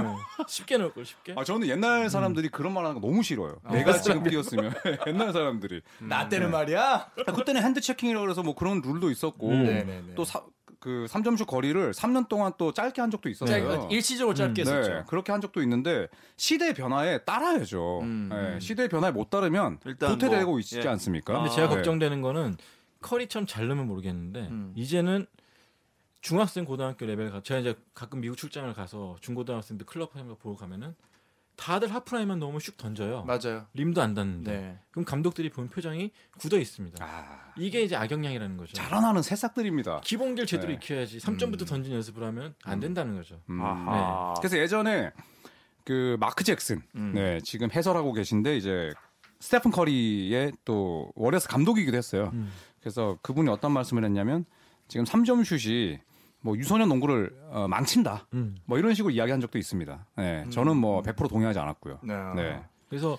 쉽게 0.49 0.79
넣을 0.79 0.95
걸 0.95 1.05
쉽게. 1.05 1.35
아 1.37 1.45
저는 1.45 1.69
옛날 1.69 2.09
사람들이 2.09 2.49
그런 2.49 2.73
말 2.73 2.85
하는 2.85 2.99
거 2.99 3.07
너무 3.07 3.23
싫어요 3.23 3.59
내가 3.71 3.93
지금 4.01 4.23
뛰었으면 4.23 4.73
옛날 5.07 5.33
사람들이 5.33 5.83
나 5.99 6.27
때는 6.29 6.51
말이야. 6.51 7.11
아, 7.27 7.33
그때는 7.33 7.63
hand 7.63 7.83
checking이라고 7.83 8.25
그래서 8.25 8.43
뭐 8.43 8.55
그런 8.55 8.81
룰도 8.81 9.11
있었고 9.11 9.51
음. 9.51 9.65
네네네. 9.65 10.15
또 10.15 10.25
그 10.81 11.07
3점슛 11.09 11.47
거리를 11.47 11.93
3년 11.93 12.29
동안 12.29 12.53
또 12.57 12.73
짧게 12.73 13.01
한 13.01 13.11
적도 13.11 13.29
있었어요. 13.29 13.69
짧게, 13.69 13.95
일시적으로 13.95 14.35
짧게 14.35 14.63
네, 14.63 14.71
했었죠. 14.71 15.05
그렇게 15.09 15.33
한 15.33 15.41
적도 15.41 15.61
있는데 15.63 16.09
시대의 16.37 16.75
변화에 16.75 17.25
따라야죠. 17.25 18.01
음, 18.03 18.29
네, 18.31 18.61
시대의 18.61 18.89
변화에 18.89 19.11
못 19.11 19.31
따르면 19.31 19.81
일단 19.85 20.11
도태되고 20.11 20.51
뭐, 20.51 20.61
있지 20.61 20.79
예. 20.79 20.89
않습니까? 20.89 21.33
근데 21.35 21.51
제가 21.51 21.69
네. 21.69 21.75
걱정되는 21.75 22.23
거는 22.23 22.57
커리처럼 23.01 23.47
잘 23.47 23.67
넣으면 23.67 23.87
모르겠는데 23.89 24.41
음. 24.49 24.73
이제는 24.77 25.27
중학생 26.21 26.65
고등학교 26.65 27.07
레벨 27.07 27.31
가 27.31 27.43
제가 27.43 27.61
이제 27.61 27.75
가끔 27.95 28.21
미국 28.21 28.37
출장을 28.37 28.73
가서 28.75 29.17
중고등학생들 29.21 29.87
클럽 29.87 30.15
하는 30.15 30.29
거 30.29 30.37
보러 30.37 30.57
가면은 30.57 30.95
다들 31.59 31.93
하프라인만 31.93 32.39
넘으면 32.39 32.61
슉 32.61 32.77
던져요. 32.77 33.25
맞아요. 33.25 33.67
림도 33.75 34.01
안 34.01 34.15
닿는데. 34.15 34.51
네. 34.51 34.79
그럼 34.93 35.05
감독들이 35.05 35.51
본 35.51 35.69
표정이 35.69 36.13
굳어 36.39 36.57
있습니다. 36.57 37.05
아, 37.05 37.53
이게 37.59 37.83
이제 37.83 37.97
악영향이라는 37.97 38.57
거죠. 38.57 38.73
자라나는 38.75 39.23
새싹들입니다. 39.23 40.01
기본기를 40.05 40.47
제대로 40.47 40.69
네. 40.69 40.75
익혀야지 40.77 41.19
3점부터 41.19 41.67
던진 41.67 41.93
연습을 41.93 42.23
하면 42.23 42.55
안 42.63 42.79
된다는 42.79 43.17
거죠. 43.17 43.43
음. 43.51 43.61
아하. 43.61 44.35
그래서 44.39 44.57
예전에 44.57 45.11
그 45.85 46.17
마크 46.21 46.45
잭슨, 46.45 46.81
음. 46.95 47.13
네 47.15 47.41
지금 47.43 47.71
해설하고 47.73 48.13
계신데 48.13 48.57
이제 48.57 48.93
스테픈 49.41 49.73
커리의 49.73 50.53
또 50.65 51.11
워리어스 51.17 51.49
감독이기도 51.49 51.97
했어요. 51.97 52.31
음. 52.35 52.53
그래서 52.81 53.19
그분이 53.23 53.51
어떤 53.51 53.73
말씀을 53.73 54.05
했냐면 54.05 54.45
지금 54.87 55.05
3점 55.05 55.45
슛이 55.45 55.99
뭐 56.41 56.57
유소년 56.57 56.89
농구를 56.89 57.37
어, 57.51 57.67
망친다. 57.69 58.27
음. 58.35 58.57
뭐 58.65 58.79
이런 58.79 58.95
식으로 58.95 59.13
이야기한 59.13 59.41
적도 59.41 59.59
있습니다. 59.59 60.07
네, 60.17 60.47
저는 60.51 60.77
뭐 60.77 61.03
100% 61.03 61.29
동의하지 61.29 61.59
않았고요. 61.59 62.01
네. 62.03 62.15
네. 62.37 62.63
그래서 62.89 63.19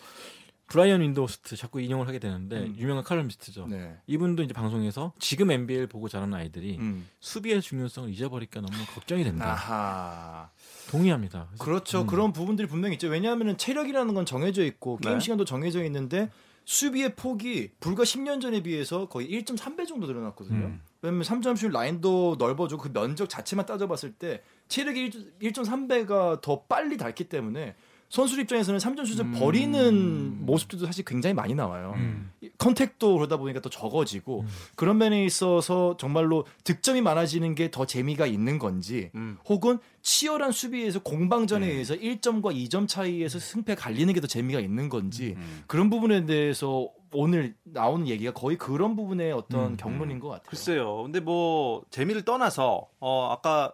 브라이언 0.67 1.01
윈도우스트 1.01 1.55
자꾸 1.55 1.81
인용을 1.81 2.07
하게 2.07 2.19
되는데 2.19 2.59
음. 2.59 2.75
유명한 2.77 3.03
칼럼니스트죠. 3.03 3.67
네. 3.67 3.97
이분도 4.05 4.43
이제 4.43 4.53
방송에서 4.53 5.13
지금 5.17 5.49
NBA를 5.49 5.87
보고 5.87 6.07
자라는 6.07 6.35
아이들이 6.35 6.77
음. 6.77 7.07
수비의 7.19 7.61
중요성을 7.61 8.09
잊어버릴까 8.11 8.61
너무 8.61 8.77
걱정이 8.93 9.23
된다. 9.23 9.51
아하. 9.51 10.49
동의합니다. 10.91 11.47
그렇죠. 11.59 12.01
음. 12.01 12.07
그런 12.07 12.33
부분들이 12.33 12.67
분명히 12.67 12.95
있죠. 12.95 13.07
왜냐하면 13.07 13.57
체력이라는 13.57 14.13
건 14.13 14.25
정해져 14.27 14.63
있고 14.63 14.97
게임 14.97 15.15
네. 15.15 15.19
시간도 15.19 15.43
정해져 15.43 15.83
있는데 15.85 16.29
수비의 16.69 17.15
폭이 17.15 17.71
불과 17.79 18.03
10년 18.03 18.39
전에 18.39 18.61
비해서 18.61 19.09
거의 19.09 19.27
1.3배 19.27 19.87
정도 19.87 20.05
늘어났거든요. 20.05 20.67
음. 20.67 20.81
왜냐면 21.01 21.23
3점슛 21.23 21.71
라인도 21.71 22.35
넓어지고 22.37 22.79
그 22.79 22.93
면적 22.93 23.27
자체만 23.27 23.65
따져봤을 23.65 24.13
때 24.13 24.43
체력이 24.67 25.09
1.3배가 25.41 26.41
더 26.41 26.61
빨리 26.65 26.97
닳기 26.97 27.23
때문에 27.23 27.75
선수 28.09 28.41
입장에서는 28.41 28.79
3점 28.79 29.05
슛을 29.05 29.25
음. 29.25 29.35
버리는 29.39 30.45
모습들도 30.45 30.87
사실 30.87 31.05
굉장히 31.05 31.35
많이 31.35 31.53
나와요. 31.53 31.93
음. 31.95 32.31
이 32.41 32.49
contact도 32.57 33.15
그러다 33.15 33.37
보니까 33.37 33.61
더 33.61 33.69
적어지고 33.69 34.41
음. 34.41 34.47
그런 34.75 34.97
면에 34.97 35.23
있어서 35.25 35.95
정말로 35.97 36.45
득점이 36.63 37.01
많아지는 37.01 37.53
게 37.55 37.69
더 37.69 37.85
재미가 37.85 38.25
있는 38.25 38.57
건지 38.57 39.11
음. 39.13 39.37
혹은 39.45 39.77
치열한 40.01 40.51
수비에서 40.51 41.03
공방전에 41.03 41.67
네. 41.67 41.71
의해서 41.73 41.93
1점과 41.95 42.51
2점 42.55 42.87
차이에서 42.87 43.37
승패 43.37 43.75
갈리는 43.75 44.11
게 44.13 44.19
더 44.19 44.25
재미가 44.27 44.59
있는 44.59 44.89
건지 44.89 45.35
음. 45.37 45.63
그런 45.67 45.91
부분에 45.91 46.25
대해서 46.25 46.89
오늘 47.13 47.53
나오는 47.63 48.07
얘기가 48.07 48.33
거의 48.33 48.57
그런 48.57 48.95
부분의 48.95 49.31
어떤 49.33 49.73
음. 49.73 49.77
격론인 49.77 50.19
것 50.19 50.29
같아요. 50.29 50.47
글쎄요. 50.49 51.03
근데 51.03 51.19
뭐 51.19 51.83
재미를 51.91 52.23
떠나서 52.23 52.87
어 52.99 53.29
아까 53.31 53.71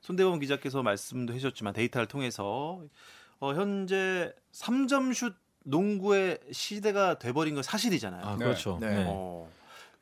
손대범 0.00 0.38
기자께서 0.40 0.82
말씀도 0.82 1.34
해주셨지만 1.34 1.74
데이터를 1.74 2.08
통해서 2.08 2.80
어 3.40 3.54
현재 3.54 4.32
3점 4.52 5.14
슛 5.14 5.34
농구의 5.64 6.38
시대가 6.52 7.18
돼버린 7.18 7.54
건 7.54 7.62
사실이잖아요. 7.62 8.24
아 8.24 8.36
네. 8.36 8.44
그렇죠. 8.44 8.78
네. 8.80 8.90
네. 8.90 9.04
어, 9.08 9.48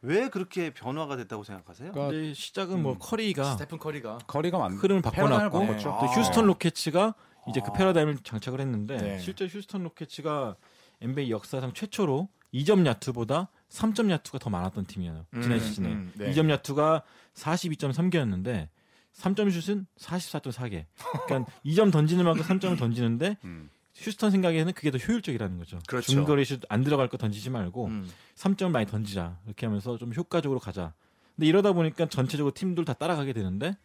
왜 0.02 0.28
그렇게 0.28 0.70
변화가 0.74 1.16
됐다고 1.16 1.44
생각하세요? 1.44 1.92
그러니까 1.92 2.12
근데 2.12 2.34
시작은 2.34 2.82
뭐 2.82 2.98
커리가 2.98 3.52
스테픈 3.52 3.78
커리가 3.78 4.18
거리가 4.26 4.58
많 4.58 4.72
흐름을 4.72 5.02
바꿔놨고 5.02 5.60
바꿨죠. 5.60 5.88
또 5.88 5.94
아. 5.94 6.06
휴스턴 6.06 6.46
로켓츠가 6.46 7.14
이제 7.48 7.60
그 7.60 7.68
아. 7.70 7.72
패러다임을 7.72 8.18
장착을 8.18 8.60
했는데 8.60 8.96
네. 8.96 9.18
실제 9.18 9.46
휴스턴 9.46 9.84
로켓츠가 9.84 10.56
NBA 11.00 11.30
역사상 11.30 11.72
최초로 11.72 12.28
2점 12.52 12.84
야투보다 12.86 13.48
3점 13.70 14.10
야투가 14.10 14.38
더 14.38 14.50
많았던 14.50 14.86
팀이에요. 14.86 15.24
지난 15.32 15.52
음, 15.52 15.58
시즌에 15.60 15.88
음, 15.88 16.12
네. 16.16 16.32
2점 16.32 16.50
야투가 16.50 17.02
42.3개였는데 17.34 18.68
3점 19.16 19.50
슛은 19.50 19.86
44.4개. 19.98 20.86
그러니까 21.26 21.50
2점 21.64 21.92
던지는 21.92 22.24
만큼 22.24 22.42
3점을 22.44 22.78
던지는데 22.78 23.36
음. 23.44 23.70
휴스턴 23.94 24.30
생각에는 24.30 24.72
그게 24.72 24.90
더 24.90 24.96
효율적이라는 24.98 25.58
거죠. 25.58 25.78
그렇죠. 25.86 26.10
중거리 26.12 26.44
슛 26.46 26.62
안 26.70 26.82
들어갈 26.82 27.08
거 27.08 27.18
던지지 27.18 27.50
말고 27.50 27.86
음. 27.86 28.10
3점을 28.36 28.70
많이 28.70 28.86
던지자. 28.86 29.38
이렇게 29.46 29.66
하면서 29.66 29.98
좀 29.98 30.12
효과적으로 30.14 30.60
가자. 30.60 30.94
근데 31.36 31.46
이러다 31.46 31.72
보니까 31.72 32.06
전체적으로 32.08 32.52
팀들 32.54 32.84
다 32.84 32.94
따라가게 32.94 33.32
되는데 33.32 33.76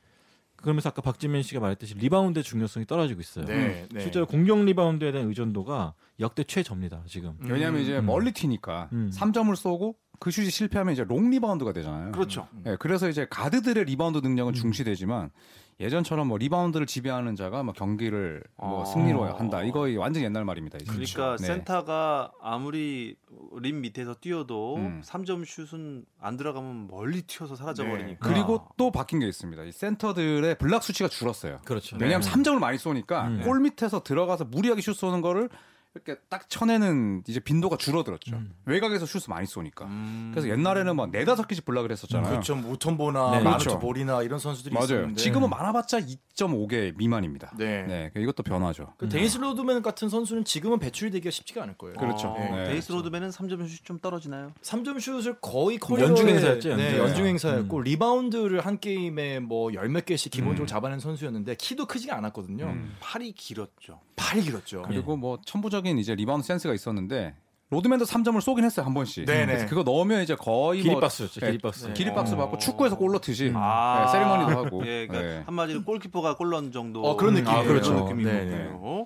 그러면서 0.58 0.90
아까 0.90 1.02
박재민 1.02 1.44
씨가 1.44 1.60
말했듯이 1.60 1.96
리바운드의 1.96 2.44
중요성이 2.44 2.86
떨어지고 2.86 3.22
있어요. 3.22 3.46
네, 3.46 3.88
네. 3.92 4.00
실제로 4.02 4.26
공격 4.26 4.64
리바운드에 4.64 5.12
대한 5.12 5.28
의존도가 5.30 5.94
역대 6.20 6.44
최저입니다. 6.44 7.04
지금. 7.08 7.38
음. 7.42 7.52
왜냐하면 7.52 7.82
이제 7.82 8.00
음. 8.00 8.06
멀리 8.06 8.32
튀니까 8.32 8.90
음. 8.92 9.12
3점을 9.14 9.56
쏘고 9.56 9.96
그 10.20 10.32
슛이 10.32 10.50
실패하면 10.50 10.94
이제 10.94 11.04
long 11.04 11.30
리바운드가 11.30 11.74
되잖아요. 11.74 12.12
그렇죠. 12.12 12.48
네, 12.64 12.76
그래서 12.80 13.08
이제 13.08 13.28
가드들의 13.30 13.86
리바운드 13.86 14.18
능력은 14.18 14.52
음. 14.52 14.56
중시되지만 14.56 15.30
예전처럼 15.80 16.28
뭐 16.28 16.38
리바운드를 16.40 16.88
지배하는 16.88 17.36
자가 17.36 17.62
뭐 17.62 17.74
경기를 17.74 18.44
뭐 18.58 18.82
아. 18.82 18.86
승리로 18.86 19.26
한다. 19.26 19.62
이거 19.62 19.82
완전 19.98 20.24
옛날 20.24 20.44
말입니다. 20.44 20.80
이제. 20.82 20.92
그러니까 20.92 21.36
네. 21.40 21.46
센터가 21.46 22.32
아무리 22.42 23.16
림 23.62 23.82
밑에서 23.82 24.16
뛰어도 24.16 24.78
음. 24.78 25.02
3점 25.06 25.46
슛은 25.46 26.06
안 26.20 26.36
들어가면 26.36 26.88
멀리 26.88 27.22
튀어서 27.22 27.56
사라져 27.56 27.84
네. 27.84 27.92
버리니까. 27.92 28.28
그리고 28.28 28.68
또 28.76 28.92
바뀐 28.92 29.20
게 29.20 29.28
있습니다. 29.28 29.64
이 29.64 29.72
센터들의 29.72 30.58
블락 30.58 30.82
수치가 30.82 31.08
줄었어요. 31.08 31.60
그렇죠. 31.64 31.96
왜냐하면 32.00 32.22
네. 32.28 32.32
3점을 32.32 32.58
많이 32.60 32.80
쏘니까 32.80 33.28
음. 33.28 33.42
골 33.44 33.60
밑에서 33.60 34.02
들어가서 34.02 34.46
무리하게 34.46 34.82
슛 34.82 34.96
쏘는 34.96 35.22
거를 35.22 35.48
이렇게 36.06 36.20
딱 36.30 36.50
쳐내는 36.50 37.24
이제 37.28 37.40
빈도가 37.40 37.78
줄어들었죠. 37.78 38.36
음. 38.36 38.54
외곽에서 38.66 39.06
슛을 39.06 39.24
많이 39.30 39.48
쏘니까. 39.48 39.86
음. 39.86 40.32
그래서 40.34 40.50
옛날에는 40.50 40.96
뭐 40.96 41.08
네다섯 41.08 41.48
개씩 41.48 41.66
block을 41.66 41.92
했었잖아요. 41.92 42.30
그렇죠. 42.30 42.56
무톰보나 42.56 43.32
네, 43.38 43.44
마누트 43.44 43.64
그렇죠. 43.66 43.80
볼이나 43.80 44.22
이런 44.24 44.40
선수들이 44.40 44.74
맞아요. 44.74 44.86
있었는데 44.86 45.22
지금은 45.22 45.50
많아봤자 45.50 46.00
2.5개 46.02 46.96
미만입니다. 46.98 47.54
네. 47.58 47.84
네, 47.84 48.12
이것도 48.16 48.44
변화죠. 48.44 48.94
그 48.98 49.10
데니스 49.10 49.38
로드맨 49.40 49.82
같은 49.82 50.10
선수는 50.10 50.44
지금은 50.46 50.80
배출이 50.80 51.12
되기가 51.12 51.32
쉽지가 51.32 51.64
않을 51.64 51.78
거예요. 51.78 51.96
그렇죠. 51.98 52.28
어, 52.30 52.38
네. 52.56 52.66
데니스 52.70 52.92
로드맨은 52.92 53.30
3점 53.30 53.58
슛이 53.68 53.70
좀 53.84 54.00
떨어지나요? 54.00 54.54
3점 54.62 55.00
슛을 55.00 55.38
거의 55.42 55.78
커리어에 55.78 56.08
연중 56.10 56.28
행사였죠, 56.30 56.76
네, 56.76 56.86
연중. 56.92 57.00
연중 57.00 57.26
행사였고 57.26 57.78
음. 57.78 57.84
리바운드를 57.84 58.62
한 58.66 58.80
게임에 58.80 59.40
뭐 59.40 59.72
열 59.74 59.88
몇 59.90 60.06
개씩 60.06 60.32
기본적으로 60.34 60.66
음. 60.66 60.68
잡아낸 60.68 61.00
선수였는데 61.00 61.56
키도 61.56 61.86
크지가 61.86 62.16
않았거든요. 62.18 62.66
음. 62.66 62.96
팔이 63.00 63.32
길었죠. 63.32 64.02
팔이 64.18 64.42
길었죠. 64.42 64.84
그리고 64.88 65.16
뭐 65.16 65.40
천부적인 65.46 65.87
이제 65.98 66.16
리바운드 66.16 66.46
센스가 66.46 66.74
있었는데 66.74 67.36
로드맨도 67.70 68.06
3점을 68.06 68.40
쏘긴 68.40 68.64
했어요 68.64 68.86
한 68.86 68.94
번씩. 68.94 69.26
네네. 69.26 69.66
그거 69.66 69.84
넣으면 69.84 70.24
이제 70.24 70.36
거의 70.36 70.82
뭐 70.84 70.92
기립박수였죠. 70.92 71.42
네, 71.42 71.48
기립박수. 71.48 71.94
기립박수 71.94 72.36
어. 72.36 72.38
받고 72.38 72.58
축구에서 72.60 72.96
골 72.98 73.12
넣듯이 73.12 73.52
아. 73.54 74.06
네, 74.06 74.12
세리머니도 74.14 74.58
하고. 74.66 74.82
예, 74.88 75.06
그러니까 75.06 75.22
네. 75.22 75.44
한마디로 75.46 75.84
골키퍼가 75.84 76.38
골 76.38 76.50
넣은 76.52 76.72
정도. 76.72 77.04
어, 77.04 77.18
그런 77.18 77.34
느낌이에요. 77.34 77.60
아, 77.60 77.64
그렇죠. 77.64 77.94
네, 77.94 78.02
느낌인 78.04 78.26
네. 78.26 78.68
거군요. 78.72 79.06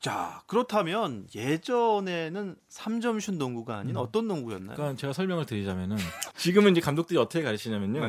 자, 0.00 0.40
그렇다면 0.46 1.26
예전에는 1.34 2.56
3점 2.70 3.20
슛 3.20 3.34
농구가 3.34 3.76
아닌 3.76 3.96
어떤 3.98 4.26
농구였나요? 4.26 4.76
그러니까 4.76 4.96
제가 4.98 5.12
설명을 5.12 5.44
드리자면은 5.44 5.96
지금은 6.36 6.72
이제 6.72 6.80
감독들이 6.80 7.18
어떻게 7.18 7.42
가르치냐면요. 7.44 8.00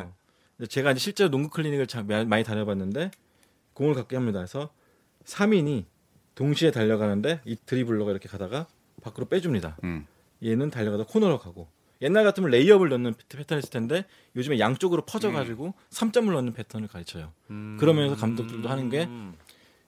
네. 0.60 0.66
제가 0.68 0.92
이제 0.92 1.00
실제로 1.00 1.30
농구 1.30 1.50
클리닉을 1.50 1.88
참 1.88 2.08
마- 2.08 2.24
많이 2.24 2.44
다녀봤는데 2.46 3.12
공을 3.74 3.96
갖게 3.96 4.16
합니다. 4.16 4.40
그래서 4.40 4.70
3인이 5.26 5.86
동시에 6.40 6.72
달려가는데 6.72 7.42
이 7.44 7.58
드리블러가 7.66 8.12
이렇게 8.12 8.30
가다가 8.30 8.66
밖으로 9.04 9.28
빼줍니다. 9.28 9.76
음. 9.84 10.08
얘는 10.42 10.70
달려가다 10.70 11.04
코너로 11.04 11.38
가고 11.38 11.68
옛날 12.02 12.24
같으면 12.24 12.50
레이업을 12.50 12.88
넣는 12.88 13.14
패- 13.14 13.40
패턴이었을 13.40 13.70
텐데 13.70 14.06
요즘에 14.38 14.58
양쪽으로 14.58 15.02
퍼져가지고 15.06 15.74
3점을 15.90 16.32
넣는 16.32 16.54
패턴을 16.54 16.88
가르쳐요. 16.88 17.34
음. 17.50 17.76
그러면서 17.78 18.16
감독들도 18.16 18.70
하는 18.70 18.90
게 18.90 19.10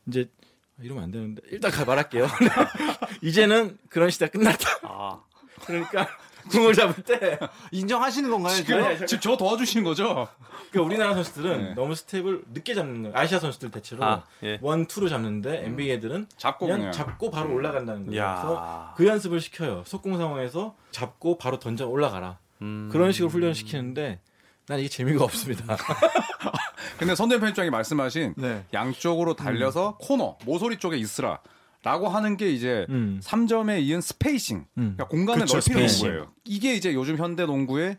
이제 0.08 0.30
아, 0.78 0.84
이러면 0.84 1.04
안 1.06 1.12
되는데 1.12 1.42
일단 1.52 1.72
가 1.72 1.86
말할게요. 1.86 2.28
이제는 3.24 3.78
그런 3.88 4.10
시대가 4.10 4.30
끝났다. 4.34 4.68
아, 4.84 5.24
그러니까 5.66 6.10
공을 6.52 6.74
잡을 6.74 7.04
때 7.04 7.40
인정하시는 7.72 8.30
건가요? 8.30 8.56
지금, 8.56 8.82
지금? 8.94 9.08
지금 9.08 9.22
저 9.22 9.38
도와주시는 9.38 9.84
거죠? 9.84 10.28
그러니까 10.72 10.82
우리나라 10.88 11.14
선수들은 11.16 11.64
네. 11.64 11.74
너무 11.74 11.96
스텝을 11.96 12.44
늦게 12.54 12.74
잡는 12.74 13.04
거예요. 13.04 13.18
아시아 13.18 13.40
선수들 13.40 13.72
대체로 13.72 14.04
아, 14.04 14.24
예. 14.44 14.58
one 14.62 14.86
two로 14.86 15.10
잡는데 15.10 15.66
NBA 15.66 15.92
애들은 15.92 16.28
잡고 16.38 16.66
그냥, 16.66 16.80
그냥. 16.80 16.92
잡고 16.94 17.32
바로 17.32 17.54
올라간다는 17.54 18.06
거예요. 18.08 18.22
그래서 18.22 18.56
야. 18.56 18.94
그 18.96 19.06
연습을 19.08 19.42
시켜요. 19.42 19.84
속공 19.86 20.18
상황에서 20.18 20.76
잡고 20.92 21.38
바로 21.38 21.60
던져 21.60 21.88
올라가라. 21.88 22.38
음. 22.62 22.90
그런 22.92 23.12
식으로 23.12 23.30
훈련을 23.30 23.56
시키는데 23.56 24.20
난 24.68 24.80
이게 24.80 24.88
재미가 24.88 25.24
없습니다. 25.24 25.76
근데 26.98 27.16
손대범 27.16 27.40
편집장이 27.40 27.70
말씀하신 27.70 28.36
네. 28.38 28.64
양쪽으로 28.74 29.36
달려서 29.36 29.98
코너 30.00 30.38
모서리 30.46 30.78
쪽에 30.78 30.98
있으라. 30.98 31.40
라고 31.84 32.08
하는 32.10 32.38
게 32.38 32.50
이제 32.52 32.86
음. 32.90 33.20
3점에 33.24 33.82
이은 33.84 34.02
spacing, 34.02 34.58
음. 34.58 34.66
그러니까 34.96 35.08
공간을 35.08 35.42
그쵸, 35.42 35.56
넓히는 35.58 35.78
spacing. 35.88 36.08
농구예요. 36.08 36.32
이게 36.46 36.76
이제 36.76 36.94
요즘 36.94 37.18
현대 37.18 37.46
농구의 37.46 37.98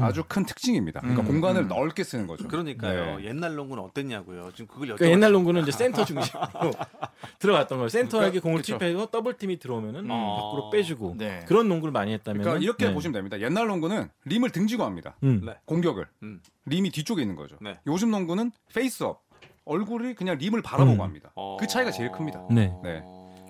아주 0.00 0.24
큰 0.26 0.44
특징입니다. 0.44 0.98
그러니까 1.00 1.22
음, 1.22 1.26
공간을 1.28 1.62
음. 1.62 1.68
넓게 1.68 2.02
쓰는 2.02 2.26
거죠. 2.26 2.48
그러니까 2.48 2.90
네. 3.16 3.24
옛날 3.26 3.54
농구는 3.54 3.80
어땠냐고요. 3.84 4.50
지금 4.52 4.66
그걸 4.66 4.88
여쭤. 4.88 4.96
그러니까 4.98 5.10
옛날 5.10 5.30
농구는 5.32 5.62
이제 5.62 5.70
센터 5.70 6.04
중심으로 6.04 6.42
들어갔던 7.38 7.78
거예요. 7.78 7.88
센터에게 7.88 8.40
그러니까, 8.40 8.42
공을 8.42 8.56
그쵸. 8.62 8.76
투입해서 8.76 9.06
double 9.12 9.36
team이 9.36 9.60
들어오면은 9.60 10.00
음. 10.00 10.08
밖으로 10.08 10.70
빼주고 10.70 11.14
네. 11.16 11.44
그런 11.46 11.68
농구를 11.68 11.92
많이 11.92 12.12
했다면 12.12 12.42
그러니까 12.42 12.62
이렇게 12.62 12.92
보시면 12.92 13.12
됩니다. 13.12 13.40
옛날 13.40 13.68
농구는 13.68 14.08
림을 14.24 14.50
등지고 14.50 14.82
합니다. 14.82 15.16
음. 15.22 15.42
네. 15.46 15.54
공격을 15.64 16.08
음. 16.24 16.40
림이 16.66 16.90
뒤쪽에 16.90 17.22
있는 17.22 17.36
거죠. 17.36 17.56
네. 17.60 17.78
요즘 17.86 18.10
농구는 18.10 18.50
face-up 18.74 19.22
얼굴이 19.64 20.14
그냥 20.14 20.38
림을 20.38 20.62
바라보고 20.62 20.96
음. 20.96 21.00
합니다. 21.00 21.32
어. 21.34 21.56
그 21.58 21.66
차이가 21.66 21.90
제일 21.90 22.10
큽니다. 22.12 22.46
네. 22.50 22.74
네. 22.82 23.02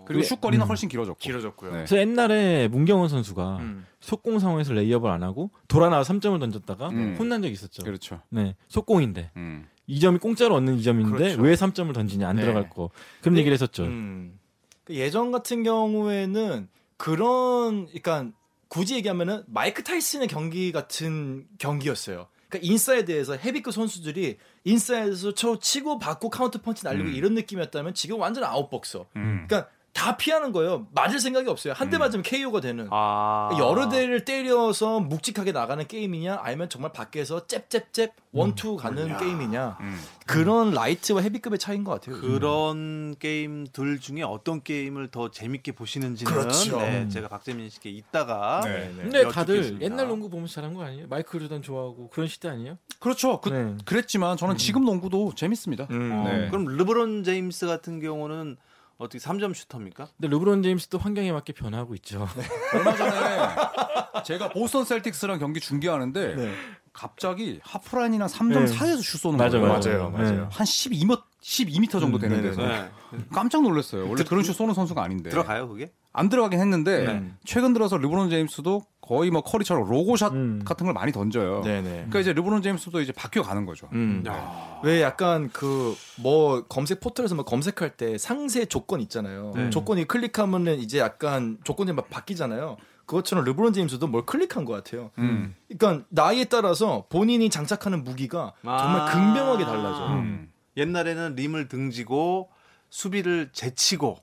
그리고 0.07 0.23
슛 0.23 0.41
거리는 0.41 0.65
훨씬 0.67 0.89
길어졌고. 0.89 1.19
길어졌고요. 1.19 1.71
네. 1.71 1.77
그래서 1.79 1.97
옛날에 1.97 2.69
문경은 2.69 3.09
선수가 3.09 3.57
음. 3.59 3.87
속공 4.01 4.39
상황에서 4.39 4.75
레이업을 4.75 5.11
안 5.11 5.23
하고 5.23 5.51
돌아 5.67 5.89
나와 5.89 6.03
3점을 6.03 6.39
던졌다가 6.39 6.89
음. 6.91 7.17
혼난 7.19 7.43
적이 7.43 7.55
있었죠. 7.55 7.83
그렇죠. 7.83 8.21
네. 8.29 8.55
속공인데 8.69 9.31
음. 9.37 9.67
이 9.87 10.01
점이 10.01 10.19
공짜로 10.19 10.55
얻는 10.57 10.77
이 10.77 10.83
점인데 10.83 11.17
그렇죠. 11.17 11.43
왜 11.43 11.55
3점을 11.55 11.93
던지냐 11.95 12.29
안 12.29 12.37
네. 12.37 12.43
들어갈 12.43 12.69
거 12.69 12.91
그런 13.21 13.35
네. 13.35 13.41
얘기를 13.41 13.55
했었죠. 13.55 13.85
음. 13.85 14.39
그 14.85 14.95
예전 14.95 15.33
같은 15.33 15.63
경우에는 15.63 16.69
그런 16.97 17.87
그러니까 17.87 18.27
굳이 18.69 18.97
얘기하면은 18.97 19.43
마이크 19.47 19.83
타이슨의 19.83 20.29
경기 20.29 20.73
같은 20.73 21.47
경기였어요. 21.59 22.27
그러니까 22.49 22.71
인사이드에서 22.71 23.37
헤비급 23.37 23.73
선수들이 23.73 24.37
인사이드에서 24.65 25.35
쳐 25.35 25.59
치고 25.59 25.99
받고 25.99 26.31
카운터 26.31 26.61
펀치 26.61 26.85
날리고 26.85 27.11
음. 27.11 27.15
이런 27.15 27.35
느낌이었다면 27.35 27.95
지금 27.95 28.19
완전 28.19 28.45
아웃복서. 28.45 29.07
음. 29.17 29.45
그러니까 29.47 29.71
다 29.95 30.17
피하는 30.17 30.51
거예요. 30.53 30.89
맞을 30.93 31.21
생각이 31.21 31.49
없어요. 31.49 31.73
한 31.73 31.89
대 31.89 31.99
맞으면 31.99 32.25
KO가 32.25 32.61
되는. 32.61 32.89
아. 32.91 33.49
여러 33.59 33.89
대를 33.89 34.25
때려서 34.25 34.99
묵직하게 35.01 35.53
나가는 35.53 35.87
게임이냐 35.87 36.41
아니면 36.43 36.69
정말 36.69 36.93
밖에서 36.93 37.47
잽잽잽 37.47 38.13
원투 38.33 38.77
가는 38.77 39.17
게임이냐 39.17 39.79
음. 39.81 40.01
그런 40.27 40.73
라이트와 40.73 41.23
헤비급의 41.23 41.61
차이인 41.61 41.85
것 41.85 41.93
같아요. 41.93 42.21
그런 42.21 43.15
게임들 43.21 44.01
중에 44.01 44.23
어떤 44.23 44.63
게임을 44.65 45.09
더 45.13 45.31
재밌게 45.31 45.73
보시는지는 45.73 46.33
그렇죠. 46.33 46.79
네, 46.81 47.03
음. 47.03 47.09
제가 47.09 47.29
박재민 47.29 47.71
씨께 47.71 47.91
이따가 47.91 48.63
네. 48.65 48.93
근데 48.97 49.29
다들 49.29 49.57
여쭙겠습니다. 49.59 49.85
옛날 49.85 50.09
농구 50.09 50.29
보면서 50.29 50.55
자란 50.55 50.75
거 50.75 50.83
아니에요? 50.83 51.07
마이클 51.09 51.39
조던 51.39 51.63
좋아하고 51.63 52.11
그런 52.11 52.27
시대 52.27 52.49
아니에요? 52.49 52.77
그렇죠. 52.99 53.41
그, 53.41 53.49
네. 53.51 53.77
그랬지만 53.85 54.37
저는 54.37 54.57
지금 54.57 54.85
농구도 54.85 55.33
재밌습니다. 55.37 55.87
음. 55.91 56.11
어, 56.13 56.29
네. 56.29 56.49
그럼 56.51 56.65
르브론 56.67 57.23
제임스 57.23 57.67
같은 57.69 58.01
경우는 58.01 58.57
어떻게 58.99 59.19
3점 59.19 59.55
슈터입니까? 59.55 60.09
근데 60.17 60.29
르브론 60.29 60.63
제임스도 60.63 60.99
환경에 60.99 61.33
맞게 61.33 61.53
변화하고 61.53 61.95
있죠. 61.97 62.29
얼마 62.75 62.95
전에 62.97 64.23
제가 64.25 64.51
보스턴 64.51 64.85
셀틱스랑 64.85 65.39
경기 65.39 65.61
중계하는데 65.61 66.35
네. 66.37 66.53
갑자기 66.93 67.59
하프라인이랑 67.63 68.29
3점 68.29 68.61
네. 68.61 68.67
사이에서 68.69 69.03
슛 69.03 69.19
쏘는 69.19 69.39
맞아, 69.39 69.59
거예요. 69.59 69.73
맞아요, 69.73 70.11
맞아요. 70.11 70.49
한 70.53 70.65
12m 70.67 71.23
12m 71.43 71.91
정도 72.01 72.19
음, 72.19 72.21
되는. 72.21 72.43
데서 72.43 72.63
네. 72.63 72.91
깜짝 73.33 73.63
놀랐어요. 73.63 74.09
원래 74.09 74.23
그런 74.25 74.45
슛 74.45 74.55
쏘는 74.55 74.75
선수가 74.75 75.03
아닌데. 75.03 75.31
들어가요 75.31 75.69
그게? 75.69 75.93
안 76.17 76.29
들어가긴 76.29 76.61
했는데 76.61 77.05
네. 77.05 77.31
최근 77.45 77.73
들어서 77.73 77.99
르브론 77.99 78.31
제임스도 78.31 78.85
거의 79.01 79.31
뭐 79.31 79.43
커리처럼 79.43 79.87
logo 79.91 80.12
shot 80.12 80.33
음. 80.33 80.63
같은 80.65 80.85
걸 80.87 80.95
많이 80.95 81.11
던져요. 81.13 81.61
네네. 81.63 81.91
그러니까 81.91 82.21
이제 82.21 82.33
르브론 82.33 82.63
제임스도 82.63 83.01
이제 83.01 83.13
바뀌어 83.13 83.43
가는 83.43 83.67
거죠. 83.67 83.89
음. 83.93 84.23
야. 84.27 84.81
왜 84.85 85.03
약간 85.03 85.51
그 85.51 85.95
뭐 86.17 86.65
검색 86.69 87.01
포털에서 87.01 87.35
뭐 87.35 87.45
검색할 87.45 87.97
때 87.97 88.17
상세 88.17 88.65
조건 88.67 89.01
있잖아요. 89.01 89.53
네. 89.57 89.71
조건이 89.71 90.07
클릭하면은 90.07 90.79
이제 90.79 90.99
약간 91.01 91.59
조건이 91.65 91.93
막 91.93 92.09
바뀌잖아요. 92.09 92.77
그것처럼 93.07 93.45
르브론 93.45 93.73
제임스도 93.73 94.07
뭘 94.07 94.25
클릭한 94.25 94.65
것 94.65 94.73
같아요. 94.73 95.11
음. 95.19 95.55
그러니까 95.77 96.07
나이에 96.11 96.45
따라서 96.45 97.05
본인이 97.09 97.51
장착하는 97.51 98.05
무기가 98.05 98.53
정말 98.63 99.01
아. 99.01 99.05
극명하게 99.13 99.65
달라져. 99.65 100.07
음. 100.15 100.51
옛날에는 100.77 101.35
림을 101.35 101.69
등지고 101.69 102.49
수비를 102.89 103.51
제치고 103.53 104.19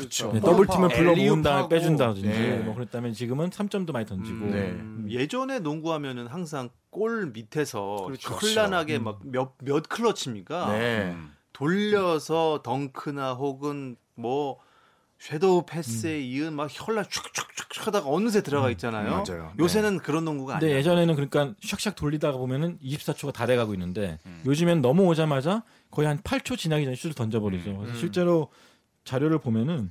그렇죠. 0.00 0.32
네, 0.32 0.40
더블 0.40 0.66
팀을 0.66 0.88
불러 0.88 1.14
모은 1.14 1.42
다음에. 1.42 1.68
빼준다든지 1.68 2.28
네. 2.28 2.58
뭐 2.58 2.74
그랬다면 2.74 3.12
지금은 3.12 3.50
3점도 3.50 3.92
많이 3.92 4.06
던지고 4.06 4.46
네. 4.46 4.70
음, 4.70 5.06
예전에 5.08 5.60
농구하면은 5.60 6.26
항상 6.26 6.70
골 6.90 7.30
밑에서 7.32 8.04
그렇죠. 8.06 8.34
현란하게 8.34 8.96
음. 8.98 9.04
막몇 9.04 9.52
몇 9.62 9.88
클러치입니까? 9.88 10.72
네. 10.72 11.10
음. 11.12 11.32
돌려서 11.52 12.60
덩크나 12.62 13.34
혹은 13.34 13.96
뭐 14.14 14.58
섀도우 15.18 15.64
패스에 15.66 16.16
음. 16.16 16.22
이은 16.22 16.52
막 16.54 16.70
혈라 16.72 17.02
슉슉슉 17.02 17.84
하다가 17.84 18.08
어느새 18.08 18.42
들어가 18.42 18.70
있잖아요. 18.70 19.22
맞아요. 19.26 19.52
요새는 19.58 19.98
그런 19.98 20.24
농구가 20.24 20.56
아니에요. 20.56 20.74
예전에는 20.76 21.14
그러니까 21.14 21.54
샥샥 21.62 21.94
돌리다가 21.94 22.38
보면은 22.38 22.78
24초가 22.82 23.32
다 23.34 23.44
돼가고 23.46 23.74
있는데 23.74 24.18
음. 24.24 24.42
요즘엔 24.46 24.80
넘어오자마자 24.80 25.62
거의 25.90 26.08
한 26.08 26.18
8초 26.20 26.56
지나기 26.56 26.84
전에 26.84 26.96
슛을 26.96 27.12
던져버리죠. 27.14 27.76
그래서 27.76 27.92
음. 27.92 27.98
실제로 27.98 28.48
자료를 29.04 29.38
보면은 29.38 29.90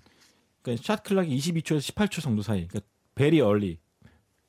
그러니까 0.61 0.83
샷 0.85 1.03
클락이 1.03 1.35
22초에서 1.37 1.93
18초 1.93 2.21
정도 2.21 2.41
사이, 2.41 2.67
그러니까 2.67 2.89
베리 3.15 3.41
얼리 3.41 3.79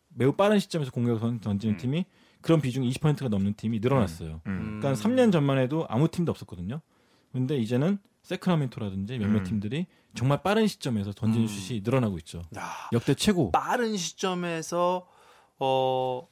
매우 0.09 0.33
빠른 0.33 0.59
시점에서 0.59 0.91
공격을 0.91 1.21
던- 1.21 1.41
던지는 1.41 1.75
음. 1.75 1.79
팀이 1.79 2.05
그런 2.41 2.61
비중이 2.61 2.89
20%가 2.91 3.29
넘는 3.29 3.55
팀이 3.55 3.81
늘어났어요. 3.81 4.41
음. 4.47 4.79
그러니까 4.81 4.93
3년 4.95 5.31
전만 5.31 5.59
해도 5.59 5.87
아무 5.89 6.09
팀도 6.09 6.31
없었거든요. 6.33 6.81
근데 7.33 7.57
이제는 7.59 7.99
세크라멘토라든지 8.23 9.19
몇몇 9.19 9.39
음. 9.41 9.45
팀들이 9.45 9.87
정말 10.15 10.43
빠른 10.43 10.67
시점에서 10.67 11.13
던지는 11.13 11.47
음. 11.47 11.49
슛이 11.49 11.81
늘어나고 11.83 12.19
있죠. 12.19 12.43
야, 12.57 12.71
역대 12.93 13.15
최고. 13.15 13.51
빠른 13.53 13.97
시점에서 13.97 15.07
어 15.59 16.27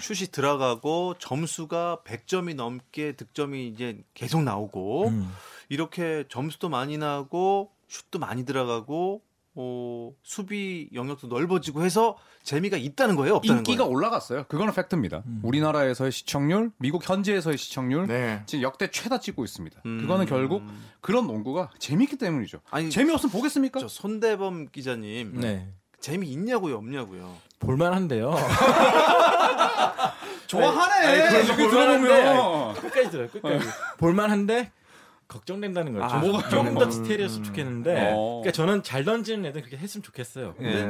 슛이 0.00 0.30
들어가고 0.32 1.14
점수가 1.18 2.02
100점이 2.04 2.54
넘게 2.56 3.12
득점이 3.12 3.68
이제 3.68 4.02
계속 4.12 4.42
나오고 4.42 5.08
음. 5.08 5.30
이렇게 5.74 6.24
점수도 6.28 6.68
많이 6.68 6.96
나고 6.98 7.72
슛도 7.88 8.20
많이 8.20 8.44
들어가고 8.44 9.22
어, 9.56 10.10
수비 10.22 10.88
영역도 10.94 11.26
넓어지고 11.26 11.84
해서 11.84 12.16
재미가 12.44 12.76
있다는 12.76 13.16
거예요, 13.16 13.36
없다는 13.36 13.58
인기가 13.58 13.84
거예요. 13.84 13.96
올라갔어요. 13.96 14.44
그거는 14.44 14.72
팩트입니다. 14.72 15.22
음. 15.26 15.40
우리나라에서의 15.42 16.12
시청률, 16.12 16.70
미국 16.78 17.08
현지에서의 17.08 17.58
시청률 17.58 18.06
네. 18.06 18.42
지금 18.46 18.62
역대 18.62 18.88
최다 18.90 19.18
찍고 19.18 19.44
있습니다. 19.44 19.80
음. 19.86 19.98
그거는 20.00 20.26
결국 20.26 20.62
그런 21.00 21.26
농구가 21.26 21.70
재밌기 21.78 22.16
때문이죠. 22.18 22.60
아니 22.70 22.90
재미없으면 22.90 23.32
보겠습니까? 23.32 23.80
저 23.80 23.88
손대범 23.88 24.68
기자님 24.70 25.40
네. 25.40 25.68
재미 26.00 26.28
있냐고요, 26.28 26.76
없냐고요. 26.76 27.34
볼만한데요. 27.60 28.34
좋아하네. 30.46 31.06
아니, 31.06 31.30
그래서 31.30 31.52
이거 31.52 31.56
볼만한데, 31.56 32.08
들어보면. 32.08 32.74
끝까지 32.82 33.10
들어요. 33.10 33.28
끝까지. 33.28 33.66
볼만한데 33.98 34.70
걱정된다는 35.34 35.92
거죠. 35.92 36.04
아, 36.04 36.20
조금, 36.20 36.40
조금 36.50 36.74
더 36.74 36.84
음. 36.84 36.90
디테일했으면 36.90 37.44
좋겠는데, 37.44 38.12
어. 38.14 38.40
그러니까 38.42 38.52
저는 38.52 38.82
잘 38.82 39.04
던지는 39.04 39.46
애들 39.46 39.62
그렇게 39.62 39.76
했으면 39.76 40.02
좋겠어요. 40.02 40.54
근데 40.54 40.80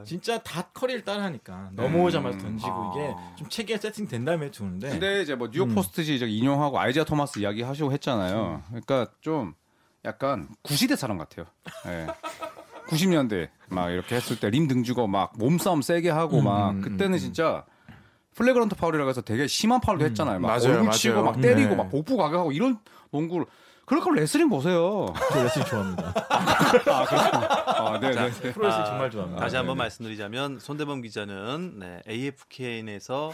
예. 0.00 0.04
진짜 0.04 0.38
다 0.42 0.68
커리를 0.72 1.04
따라하니까 1.04 1.70
넘어오자마자 1.72 2.38
던지고 2.38 2.70
아. 2.72 2.92
이게 2.94 3.14
좀 3.36 3.48
체계 3.48 3.76
세팅 3.78 4.06
된 4.08 4.24
다음에 4.24 4.50
주는데. 4.50 4.90
근데 4.90 5.22
이제 5.22 5.34
뭐 5.34 5.50
뉴욕 5.50 5.66
포스트지 5.74 6.14
이제 6.14 6.26
인용하고 6.26 6.78
아이지아 6.78 7.04
토마스 7.04 7.38
이야기 7.38 7.62
하시고 7.62 7.90
했잖아요. 7.92 8.62
그러니까 8.68 9.06
좀 9.20 9.54
약간 10.04 10.48
구시대 10.62 10.96
사람 10.96 11.18
같아요. 11.18 11.46
예. 11.86 12.06
90년대 12.88 13.48
막 13.70 13.88
이렇게 13.90 14.14
했을 14.16 14.38
때 14.38 14.50
림 14.50 14.68
등지고 14.68 15.06
막 15.06 15.32
몸싸움 15.38 15.80
세게 15.80 16.10
하고 16.10 16.42
막 16.42 16.70
음, 16.72 16.80
그때는 16.82 17.14
음, 17.14 17.18
진짜 17.18 17.64
flagrant 18.34 18.74
파울이라고 18.76 19.08
해서 19.08 19.20
되게 19.22 19.46
심한 19.46 19.80
파울도 19.80 20.04
했잖아요. 20.04 20.40
막 20.40 20.48
맞아요, 20.48 20.78
얼굴 20.78 20.90
치고 20.90 21.14
맞아요. 21.14 21.24
막 21.32 21.40
때리고 21.40 21.70
네. 21.70 21.76
막 21.76 21.88
복부 21.90 22.16
가격하고 22.18 22.52
이런 22.52 22.78
농구를 23.10 23.46
그럴 23.86 24.02
거면 24.02 24.20
레슬링 24.20 24.48
보세요. 24.48 25.12
저 25.32 25.42
레슬링 25.42 25.66
좋아합니다. 25.66 26.14
아, 26.30 27.04
그렇구나. 27.04 27.64
아, 27.66 28.00
네, 28.00 28.10
네. 28.10 28.30
네. 28.30 28.52
프로레슬링 28.52 28.82
아, 28.82 28.84
정말 28.84 29.10
좋아합니다. 29.10 29.40
다시 29.40 29.56
한번 29.56 29.76
네네. 29.76 29.84
말씀드리자면 29.84 30.58
손대범 30.58 31.02
기자는 31.02 31.78
네, 31.78 32.00
AFKN에서 32.08 33.32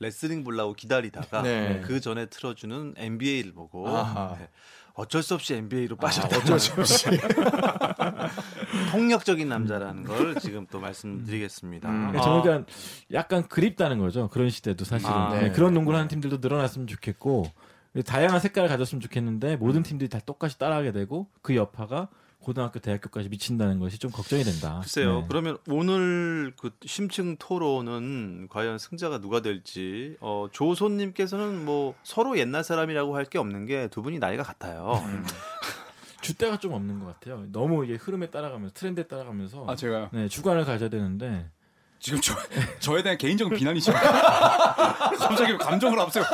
레슬링 0.00 0.42
보려고 0.44 0.74
기다리다가 0.74 1.42
네. 1.42 1.80
그 1.84 2.00
전에 2.00 2.26
틀어주는 2.26 2.94
NBA를 2.96 3.52
보고. 3.52 3.86
네, 3.86 4.48
어쩔 4.94 5.22
수 5.22 5.34
없이 5.34 5.54
NBA로 5.54 5.96
빠졌다. 5.96 6.36
어쩔 6.36 6.58
수 6.58 6.78
없이. 6.78 7.06
폭력적인 8.90 9.48
남자라는 9.48 10.04
걸 10.04 10.34
지금 10.36 10.66
또 10.70 10.80
말씀드리겠습니다. 10.80 11.88
음. 11.88 12.08
그러니까 12.08 12.22
저는 12.22 12.42
그냥 12.42 12.66
약간 13.12 13.48
그립다는 13.48 13.98
거죠. 13.98 14.28
그런 14.28 14.50
시대도 14.50 14.84
사실은 14.84 15.12
아, 15.14 15.30
네, 15.32 15.40
네. 15.44 15.52
그런 15.52 15.72
농구를 15.72 15.96
하는 15.98 16.08
팀들도 16.08 16.38
늘어났으면 16.40 16.86
좋겠고 16.86 17.46
다양한 18.06 18.40
색깔을 18.40 18.68
가졌으면 18.70 19.00
좋겠는데 19.02 19.56
모든 19.56 19.82
팀들이 19.82 20.08
다 20.08 20.18
똑같이 20.24 20.58
따라하게 20.58 20.92
되고 20.92 21.28
그 21.42 21.54
여파가 21.56 22.08
고등학교, 22.40 22.80
대학교까지 22.80 23.28
미친다는 23.28 23.78
것이 23.78 23.98
좀 23.98 24.10
걱정이 24.10 24.42
된다. 24.42 24.80
글쎄요. 24.82 25.20
네. 25.20 25.26
그러면 25.28 25.58
오늘 25.68 26.52
그 26.58 26.70
심층 26.86 27.36
토론은 27.36 28.48
과연 28.50 28.78
승자가 28.78 29.20
누가 29.20 29.40
될지 29.42 30.16
어, 30.20 30.48
조손 30.50 30.96
님께서는 30.96 31.64
뭐 31.64 31.94
서로 32.02 32.36
옛날 32.38 32.64
사람이라고 32.64 33.14
할 33.16 33.26
게 33.26 33.38
없는 33.38 33.66
게 33.66 33.86
두 33.88 34.02
분이 34.02 34.18
나이가 34.18 34.42
같아요. 34.42 35.04
주대가 36.20 36.56
좀 36.56 36.72
없는 36.72 36.98
것 37.00 37.06
같아요. 37.06 37.44
너무 37.52 37.84
이게 37.84 37.94
흐름에 37.94 38.30
따라가면서 38.30 38.74
트렌드에 38.74 39.04
따라가면서 39.04 39.66
아, 39.68 39.76
제가요. 39.76 40.08
네, 40.12 40.28
주관을 40.28 40.64
가져야 40.64 40.88
되는데 40.88 41.48
지금 42.00 42.20
저, 42.20 42.34
저에 42.80 43.02
대한 43.04 43.16
개인적인 43.18 43.56
비난이죠. 43.56 43.92
갑자기 45.18 45.56
감정을 45.58 45.98
앞세워. 46.00 46.26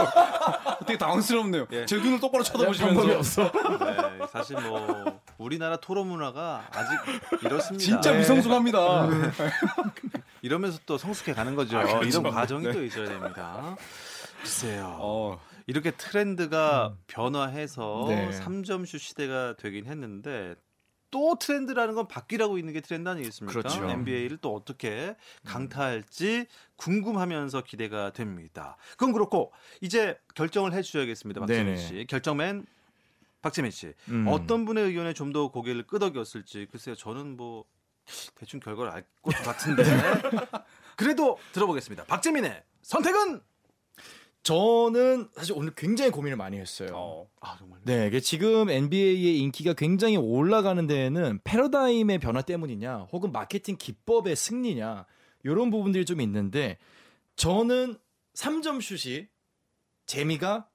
되게 0.89 0.99
당황스럽네요. 0.99 1.67
예. 1.73 1.87
제 1.87 1.97
눈을 1.97 2.19
똑바로 2.19 2.43
방법이 2.43 2.77
쳐다보시면서. 2.77 3.19
없어. 3.19 3.53
네, 3.79 4.27
사실 4.33 4.57
뭐 4.61 5.21
우리나라 5.37 5.77
토론 5.77 6.09
문화가 6.09 6.67
아직 6.71 6.99
이렇습니다. 7.45 7.85
진짜 7.85 8.13
네. 8.13 8.19
미성숙합니다. 8.19 9.09
이러면서 10.41 10.79
또 10.87 10.97
성숙해 10.97 11.35
가는 11.35 11.55
거죠. 11.55 11.79
아, 11.79 11.83
그렇죠. 11.85 12.05
이런 12.21 12.33
과정이 12.33 12.65
네. 12.65 12.73
또 12.73 12.83
있어야 12.83 13.09
됩니다. 13.09 13.77
글쎄요. 14.41 14.97
어, 15.01 15.39
이렇게 15.67 15.91
트렌드가 15.91 16.95
변화해서 17.07 18.07
네. 18.09 18.31
3점슛 18.31 18.99
시대가 18.99 19.55
되긴 19.57 19.85
했는데 19.87 20.55
또 21.11 21.37
트렌드라는 21.39 21.95
건 21.95 22.07
바뀌라고 22.09 22.59
있는 22.59 22.73
게 22.73 22.81
트렌드 22.81 23.09
아니겠습니까? 23.09 23.53
그렇죠. 23.61 23.85
NBA를 23.89 24.39
또 24.39 24.55
어떻게 24.55 25.17
강타할지 25.45 26.47
궁금하면서 26.77 27.63
기대가 27.65 28.13
됩니다. 28.13 28.77
그건 28.93 29.13
그렇고 29.13 29.53
이제 29.81 30.19
결정을 30.35 30.73
해주셔야겠습니다, 30.73 31.41
박재민 31.41 31.65
네네. 31.75 31.77
씨. 31.77 32.07
결정맨 32.09 32.67
박재민 33.41 33.71
씨. 33.71 33.93
음. 34.09 34.27
어떤 34.29 34.65
분의 34.65 34.85
의견에 34.85 35.13
좀 35.15 35.33
더 35.33 35.49
고개를 35.51 35.87
끄덕였을지 35.87 36.67
글쎄요. 36.71 36.95
저는 36.95 37.37
뭐 37.37 37.65
대충 38.37 38.61
결과를 38.61 38.91
알 38.91 39.05
것 39.23 39.35
같은데 39.45 39.83
그래도 40.97 41.39
들어보겠습니다. 41.53 42.05
박재민의 42.05 42.63
선택은 42.83 43.41
저는 44.43 45.29
사실 45.35 45.53
오늘 45.55 45.75
굉장히 45.75 46.11
고민을 46.11 46.37
많이 46.37 46.57
했어요. 46.59 46.91
어. 46.95 47.31
아 47.41 47.57
정말 47.59 47.81
네, 47.85 48.07
이게 48.07 48.21
지금 48.21 48.71
NBA의 48.71 49.39
인기가 49.39 49.73
굉장히 49.75 50.17
올라가는 50.17 50.87
데에는 50.87 51.41
패러다임의 51.45 52.19
변화 52.19 52.43
때문이냐, 52.43 53.09
혹은 53.13 53.33
마케팅 53.33 53.77
기법의 53.77 54.37
승리냐, 54.37 55.07
이런 55.45 55.71
부분들이 55.71 56.05
좀 56.05 56.21
있는데, 56.21 56.79
저는 57.37 57.99
3점 58.35 58.81
슛이 58.81 59.27
재미가 60.07 60.69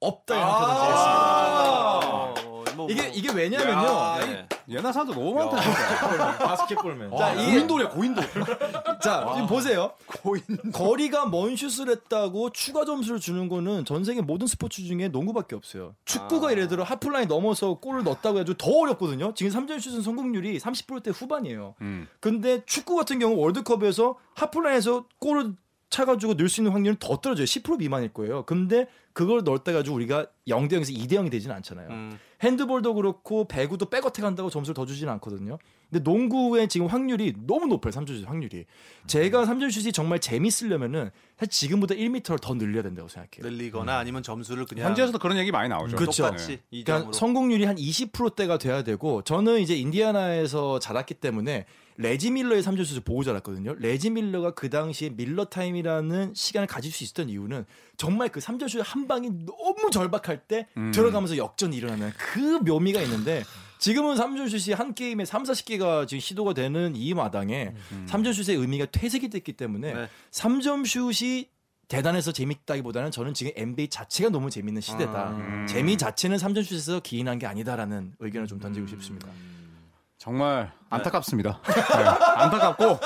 없다 0.00 0.34
이렇게 0.34 0.50
던지겠습니다. 0.50 1.38
어, 1.38 1.41
뭐, 2.82 2.90
이게 2.90 3.02
뭐. 3.02 3.10
이게 3.14 3.32
왜냐면요. 3.32 3.88
야, 3.88 4.18
네. 4.66 4.92
사람들 4.92 5.14
너무 5.14 5.34
많다. 5.34 5.60
진짜. 5.60 6.38
바스켓볼맨. 6.38 7.16
자, 7.16 7.26
아, 7.26 7.34
고인돌이야, 7.34 7.88
고인돌. 7.90 8.24
자, 9.02 9.30
지금 9.34 9.46
보세요. 9.46 9.92
거리가 10.72 11.26
먼 11.26 11.56
슛을 11.56 11.90
했다고 11.90 12.50
추가 12.50 12.84
점수를 12.84 13.20
주는 13.20 13.48
거는 13.48 13.84
전 13.84 14.04
세계 14.04 14.20
모든 14.20 14.46
스포츠 14.46 14.82
중에 14.82 15.08
농구밖에 15.08 15.56
없어요. 15.56 15.94
축구가 16.04 16.48
아. 16.48 16.50
예를 16.52 16.68
들어 16.68 16.82
하프라인 16.84 17.28
넘어서 17.28 17.74
골을 17.74 18.04
넣었다고 18.04 18.40
해도 18.40 18.54
더 18.54 18.70
어렵거든요. 18.70 19.34
지금 19.34 19.52
3점 19.52 19.80
슛은 19.80 20.02
성공률이 20.02 20.58
30%대 20.58 21.10
후반이에요. 21.10 21.74
음. 21.80 22.08
근데 22.20 22.62
축구 22.66 22.96
같은 22.96 23.18
경우 23.18 23.36
월드컵에서 23.36 24.16
하프라인에서 24.34 25.06
골을 25.18 25.54
차가지고 25.92 26.34
넣을 26.34 26.48
수 26.48 26.60
있는 26.60 26.72
확률은 26.72 26.96
더 26.98 27.18
떨어져요. 27.18 27.44
10% 27.44 27.78
미만일 27.78 28.12
거예요. 28.12 28.44
근데 28.46 28.86
그걸 29.12 29.42
넣었다 29.44 29.72
가지고 29.72 29.96
우리가 29.96 30.26
0대 30.48 30.72
0에서 30.72 30.90
2대 30.96 31.12
0이 31.12 31.30
되지는 31.30 31.54
않잖아요. 31.56 31.88
음. 31.90 32.18
핸드볼도 32.42 32.94
그렇고 32.94 33.46
배구도 33.46 33.86
백어택 33.86 34.24
한다고 34.24 34.50
점수를 34.50 34.74
더 34.74 34.84
주지는 34.84 35.12
않거든요. 35.14 35.58
근데 35.90 36.02
농구의 36.02 36.68
지금 36.68 36.86
확률이 36.86 37.34
너무 37.46 37.66
높아요. 37.66 37.92
3점슛 37.92 38.26
확률이. 38.26 38.64
제가 39.06 39.44
3점슛이 39.44 39.94
정말 39.94 40.18
재밌으려면은 40.18 41.10
사실 41.38 41.50
지금보다 41.50 41.94
1m를 41.94 42.40
더 42.40 42.54
늘려야 42.54 42.82
된다고 42.82 43.08
생각해요. 43.08 43.48
늘리거나 43.48 43.98
아니면 43.98 44.22
점수를 44.22 44.64
그냥 44.64 44.88
현지에서도 44.88 45.18
그런 45.18 45.36
얘기 45.38 45.52
많이 45.52 45.68
나오죠. 45.68 45.96
그렇죠. 45.96 46.24
똑같이 46.24 46.60
그러니까 46.70 47.12
성공률이 47.12 47.64
한 47.64 47.76
20%대가 47.76 48.58
돼야 48.58 48.82
되고 48.82 49.22
저는 49.22 49.60
이제 49.60 49.76
인디아나에서 49.76 50.78
자랐기 50.78 51.14
때문에 51.14 51.66
레지 51.96 52.30
밀러의 52.30 52.62
3점 52.62 52.84
슛을 52.84 53.02
보고 53.02 53.22
자랐거든요. 53.24 53.74
레지 53.78 54.10
밀러가 54.10 54.52
그 54.52 54.70
당시에 54.70 55.10
밀러 55.10 55.44
타임이라는 55.44 56.32
시간을 56.34 56.66
가질 56.66 56.90
수 56.92 57.04
있었던 57.04 57.28
이유는 57.28 57.64
정말 57.96 58.28
그 58.28 58.40
3점 58.40 58.68
슛 58.68 58.80
한 58.82 59.06
방이 59.06 59.30
너무 59.30 59.90
절박할 59.90 60.44
때 60.48 60.66
음. 60.76 60.90
들어가면서 60.92 61.36
역전이 61.36 61.76
일어나는 61.76 62.10
그 62.16 62.38
묘미가 62.64 63.00
있는데 63.02 63.44
지금은 63.78 64.14
3점 64.16 64.48
슛이 64.48 64.74
한 64.74 64.94
게임에 64.94 65.24
3, 65.24 65.42
40개가 65.42 66.06
지금 66.06 66.20
시도가 66.20 66.54
되는 66.54 66.94
이 66.96 67.14
마당에 67.14 67.74
음. 67.92 68.06
3점 68.08 68.32
슛의 68.32 68.56
의미가 68.56 68.86
퇴색이 68.86 69.28
됐기 69.28 69.54
때문에 69.54 69.92
네. 69.92 70.08
3점 70.30 70.86
슛이 70.86 71.48
대단해서 71.88 72.32
재밌다기보다는 72.32 73.10
저는 73.10 73.34
지금 73.34 73.52
NBA 73.54 73.88
자체가 73.88 74.30
너무 74.30 74.48
재밌는 74.50 74.80
시대다. 74.80 75.30
음. 75.32 75.66
재미 75.68 75.98
자체는 75.98 76.38
3점 76.38 76.64
슛에서 76.64 77.00
기인한 77.00 77.38
게 77.38 77.46
아니다라는 77.46 78.14
의견을 78.18 78.46
좀 78.46 78.58
던지고 78.58 78.86
싶습니다. 78.86 79.28
정말 80.22 80.70
안타깝습니다. 80.88 81.60
네, 81.66 81.80
안타깝고, 82.36 83.00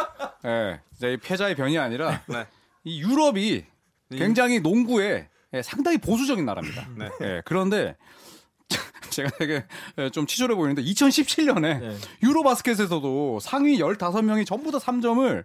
예, 0.45 0.81
진짜 0.93 1.09
이 1.09 1.17
패자의 1.17 1.55
변이 1.55 1.79
아니라 1.79 2.21
네. 2.29 2.45
이 2.85 3.01
유럽이 3.01 3.65
굉장히 4.11 4.61
농구에 4.61 5.31
예, 5.55 5.63
상당히 5.63 5.97
보수적인 5.97 6.45
나라입니다. 6.45 6.87
네. 6.95 7.09
예, 7.23 7.43
그런데 7.47 7.97
제가 9.09 9.31
되게 9.39 9.65
예, 9.97 10.11
좀 10.11 10.27
치졸해 10.27 10.55
보이는데 10.55 10.83
2017년에 10.83 11.81
네. 11.81 11.97
유로바스켓에서도 12.23 13.41
상위 13.41 13.79
15명이 13.79 14.45
전부 14.45 14.71
다 14.71 14.77
3점을 14.77 15.43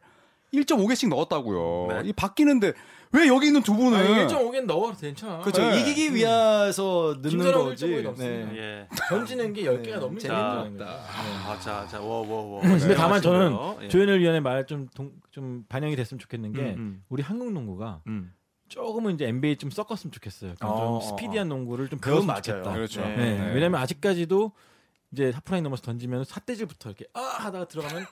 1.5개씩 0.53 1.07
넣었다고요. 1.07 2.01
네. 2.01 2.09
이 2.09 2.11
바뀌는데 2.11 2.73
왜 3.13 3.27
여기 3.27 3.47
있는 3.47 3.61
두 3.61 3.75
분은 3.75 3.97
아니, 3.97 4.07
1.5개는 4.27 4.65
넣어도 4.65 4.95
괜찮아. 4.97 5.39
그렇죠. 5.39 5.61
네. 5.61 5.81
이기기 5.81 6.15
위해서 6.15 7.17
넣는 7.21 7.51
거지. 7.53 7.85
1.5가 7.87 8.01
넘습니다. 8.03 8.51
네. 8.51 8.57
예. 8.57 8.87
던지는 9.09 9.53
게 9.53 9.63
10개가 9.63 9.99
넘는 9.99 10.19
자, 10.19 10.27
재밌다는 10.27 10.77
거죠. 10.77 10.89
아, 10.89 11.59
자, 11.59 11.87
자, 11.87 11.99
워, 11.99 12.21
워, 12.27 12.41
워. 12.55 12.61
근데 12.61 12.95
다만 12.95 13.21
저는 13.21 13.57
예. 13.83 13.87
조현일 13.89 14.19
위원의 14.19 14.41
말 14.41 14.65
좀 14.65 14.87
좀 15.31 15.65
반영이 15.69 15.95
됐으면 15.95 16.19
좋겠는 16.19 16.51
게 16.53 16.61
음, 16.61 16.75
음. 16.77 17.03
우리 17.09 17.23
한국 17.23 17.51
농구가 17.53 18.01
음. 18.07 18.33
조금은 18.67 19.15
이제 19.15 19.27
NBA 19.27 19.57
좀 19.57 19.69
섞었으면 19.71 20.11
좋겠어요. 20.11 20.53
그러니까 20.57 20.69
어, 20.69 20.77
좀 20.77 20.87
어, 20.95 21.01
스피디한 21.17 21.47
농구를 21.49 21.89
좀 21.89 21.99
배웠으면. 21.99 22.41
좋겠다. 22.41 22.71
그렇죠. 22.73 23.01
네. 23.01 23.15
네. 23.37 23.53
왜냐면 23.53 23.81
아직까지도 23.81 24.51
이제 25.13 25.31
하프라인 25.31 25.63
넘어서 25.63 25.81
던지면 25.83 26.23
삿대질부터 26.23 26.89
이렇게 26.89 27.05
아 27.13 27.19
하다가 27.19 27.65
들어가면 27.67 28.05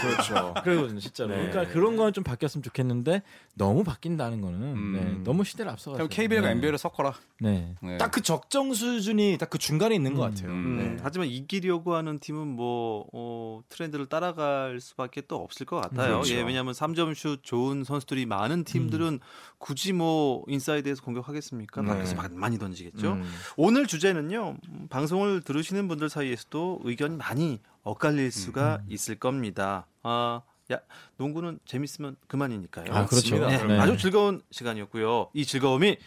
그렇죠. 0.00 0.54
그러거든요, 0.62 1.00
진짜로. 1.00 1.30
네. 1.34 1.48
그러니까 1.50 1.72
그런 1.72 1.96
거는 1.96 2.12
좀 2.12 2.22
바뀌었으면 2.24 2.62
좋겠는데 2.62 3.22
너무 3.54 3.84
바뀐다는 3.84 4.40
거는 4.40 4.62
음. 4.62 4.92
네, 4.92 5.22
너무 5.24 5.44
시대를 5.44 5.70
앞서가서. 5.72 5.96
그럼 5.98 6.08
KBL과 6.08 6.48
네. 6.48 6.52
NBA를 6.54 6.78
섞어라. 6.78 7.14
네. 7.40 7.74
네. 7.82 7.98
딱 7.98 8.10
그 8.14 8.20
적정 8.22 8.72
수준이 8.74 9.38
딱 9.38 9.50
그 9.50 9.58
중간에 9.58 9.94
있는 9.94 10.14
것 10.14 10.22
같아요. 10.22 10.50
음. 10.50 10.78
네. 10.78 10.96
하지만 11.02 11.28
이기려고 11.28 11.94
하는 11.94 12.18
팀은 12.18 12.46
뭐 12.48 13.06
어, 13.12 13.60
트렌드를 13.68 14.06
따라갈 14.06 14.80
수밖에 14.80 15.22
또 15.22 15.36
없을 15.36 15.66
것 15.66 15.80
같아요. 15.80 16.14
그렇죠. 16.20 16.34
예, 16.34 16.42
왜냐하면 16.42 16.72
3점 16.74 17.14
슛 17.14 17.40
좋은 17.42 17.84
선수들이 17.84 18.26
많은 18.26 18.64
팀들은 18.64 19.20
굳이 19.58 19.92
뭐 19.92 20.44
인사이드에서 20.48 21.02
공격하겠습니까? 21.02 21.82
네. 21.82 21.88
밖에서 21.88 22.14
마- 22.16 22.28
많이 22.32 22.58
던지겠죠. 22.58 23.12
음. 23.12 23.24
오늘 23.56 23.86
주제는요. 23.86 24.56
음, 24.68 24.86
방송을 24.90 25.42
들으시는 25.42 25.88
분들 25.88 26.08
사이에서도 26.08 26.80
의견이 26.84 27.16
많이 27.16 27.60
엇갈릴 27.84 28.32
수가 28.32 28.82
있을 28.88 29.14
겁니다. 29.16 29.86
아, 30.02 30.42
야, 30.72 30.80
농구는 31.18 31.58
재밌으면 31.66 32.16
그만이니까요. 32.26 32.92
아, 32.92 33.06
그렇죠. 33.06 33.38
네, 33.46 33.62
네. 33.62 33.78
아주 33.78 33.96
즐거운 33.98 34.42
시간이었고요. 34.50 35.30
이 35.34 35.44
즐거움이 35.44 35.98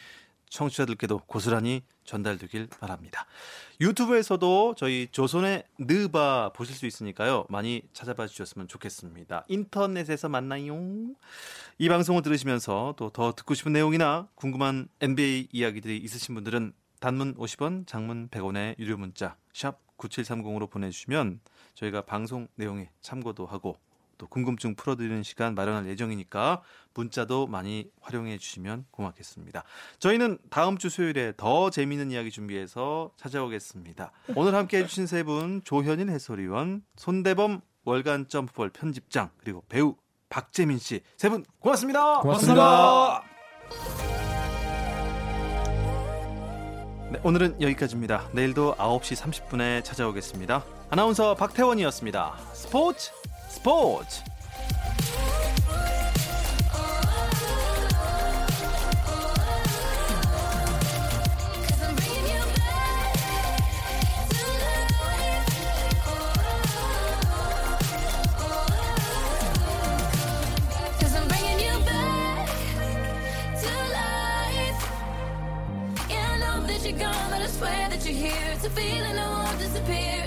청취자들께도 0.49 1.19
고스란히 1.27 1.83
전달되길 2.05 2.67
바랍니다. 2.79 3.25
유튜브에서도 3.81 4.75
저희 4.77 5.07
조선의 5.11 5.63
느바 5.77 6.53
보실 6.55 6.73
수 6.73 6.85
있으니까요. 6.85 7.45
많이 7.49 7.81
찾아봐 7.93 8.27
주셨으면 8.27 8.67
좋겠습니다. 8.67 9.43
인터넷에서 9.49 10.29
만나요. 10.29 10.73
이 11.77 11.89
방송을 11.89 12.21
들으시면서 12.23 12.95
또 12.97 13.09
더 13.09 13.33
듣고 13.35 13.53
싶은 13.53 13.73
내용이나 13.73 14.27
궁금한 14.35 14.87
NBA 15.01 15.49
이야기들이 15.51 15.97
있으신 15.97 16.33
분들은 16.33 16.73
단문 16.99 17.35
50원, 17.35 17.85
장문 17.85 18.29
100원의 18.29 18.79
유료 18.79 18.97
문자 18.97 19.35
샵 19.53 19.79
9730으로 19.97 20.69
보내주시면 20.69 21.39
저희가 21.73 22.01
방송 22.01 22.47
내용에 22.55 22.89
참고도 23.01 23.45
하고 23.45 23.77
또 24.17 24.25
궁금증 24.27 24.73
풀어드리는 24.75 25.21
시간 25.21 25.53
마련할 25.53 25.87
예정이니까 25.87 26.63
문자도 26.95 27.45
많이 27.45 27.91
활용해 28.01 28.39
주시면 28.39 28.85
고맙겠습니다. 28.89 29.63
저희는 29.99 30.39
다음 30.49 30.79
주 30.79 30.89
수요일에 30.89 31.33
더 31.37 31.69
재미있는 31.69 32.09
이야기 32.09 32.31
준비해서 32.31 33.11
찾아오겠습니다. 33.17 34.11
오늘 34.35 34.55
함께 34.55 34.79
해주신 34.79 35.05
세 35.05 35.23
분 35.23 35.61
조현일 35.63 36.09
해설위원, 36.09 36.81
손대범 36.95 37.61
월간 37.85 38.27
점프볼 38.27 38.71
편집장 38.71 39.29
그리고 39.37 39.63
배우 39.69 39.95
박재민 40.29 40.79
씨 40.79 41.01
세 41.17 41.29
분 41.29 41.45
고맙습니다. 41.59 42.21
고맙습니다. 42.21 43.36
네, 47.09 47.19
오늘은 47.23 47.61
여기까지입니다. 47.61 48.27
내일도 48.33 48.75
9시 48.75 49.15
30분에 49.15 49.81
찾아오겠습니다. 49.81 50.65
아나운서 50.89 51.35
박태원이었습니다. 51.35 52.35
스포츠 52.51 53.11
스포츠 53.47 54.23
It's 78.57 78.65
a 78.65 78.69
feeling 78.71 79.15
that 79.15 79.45
won't 79.45 79.59
disappear, 79.59 80.26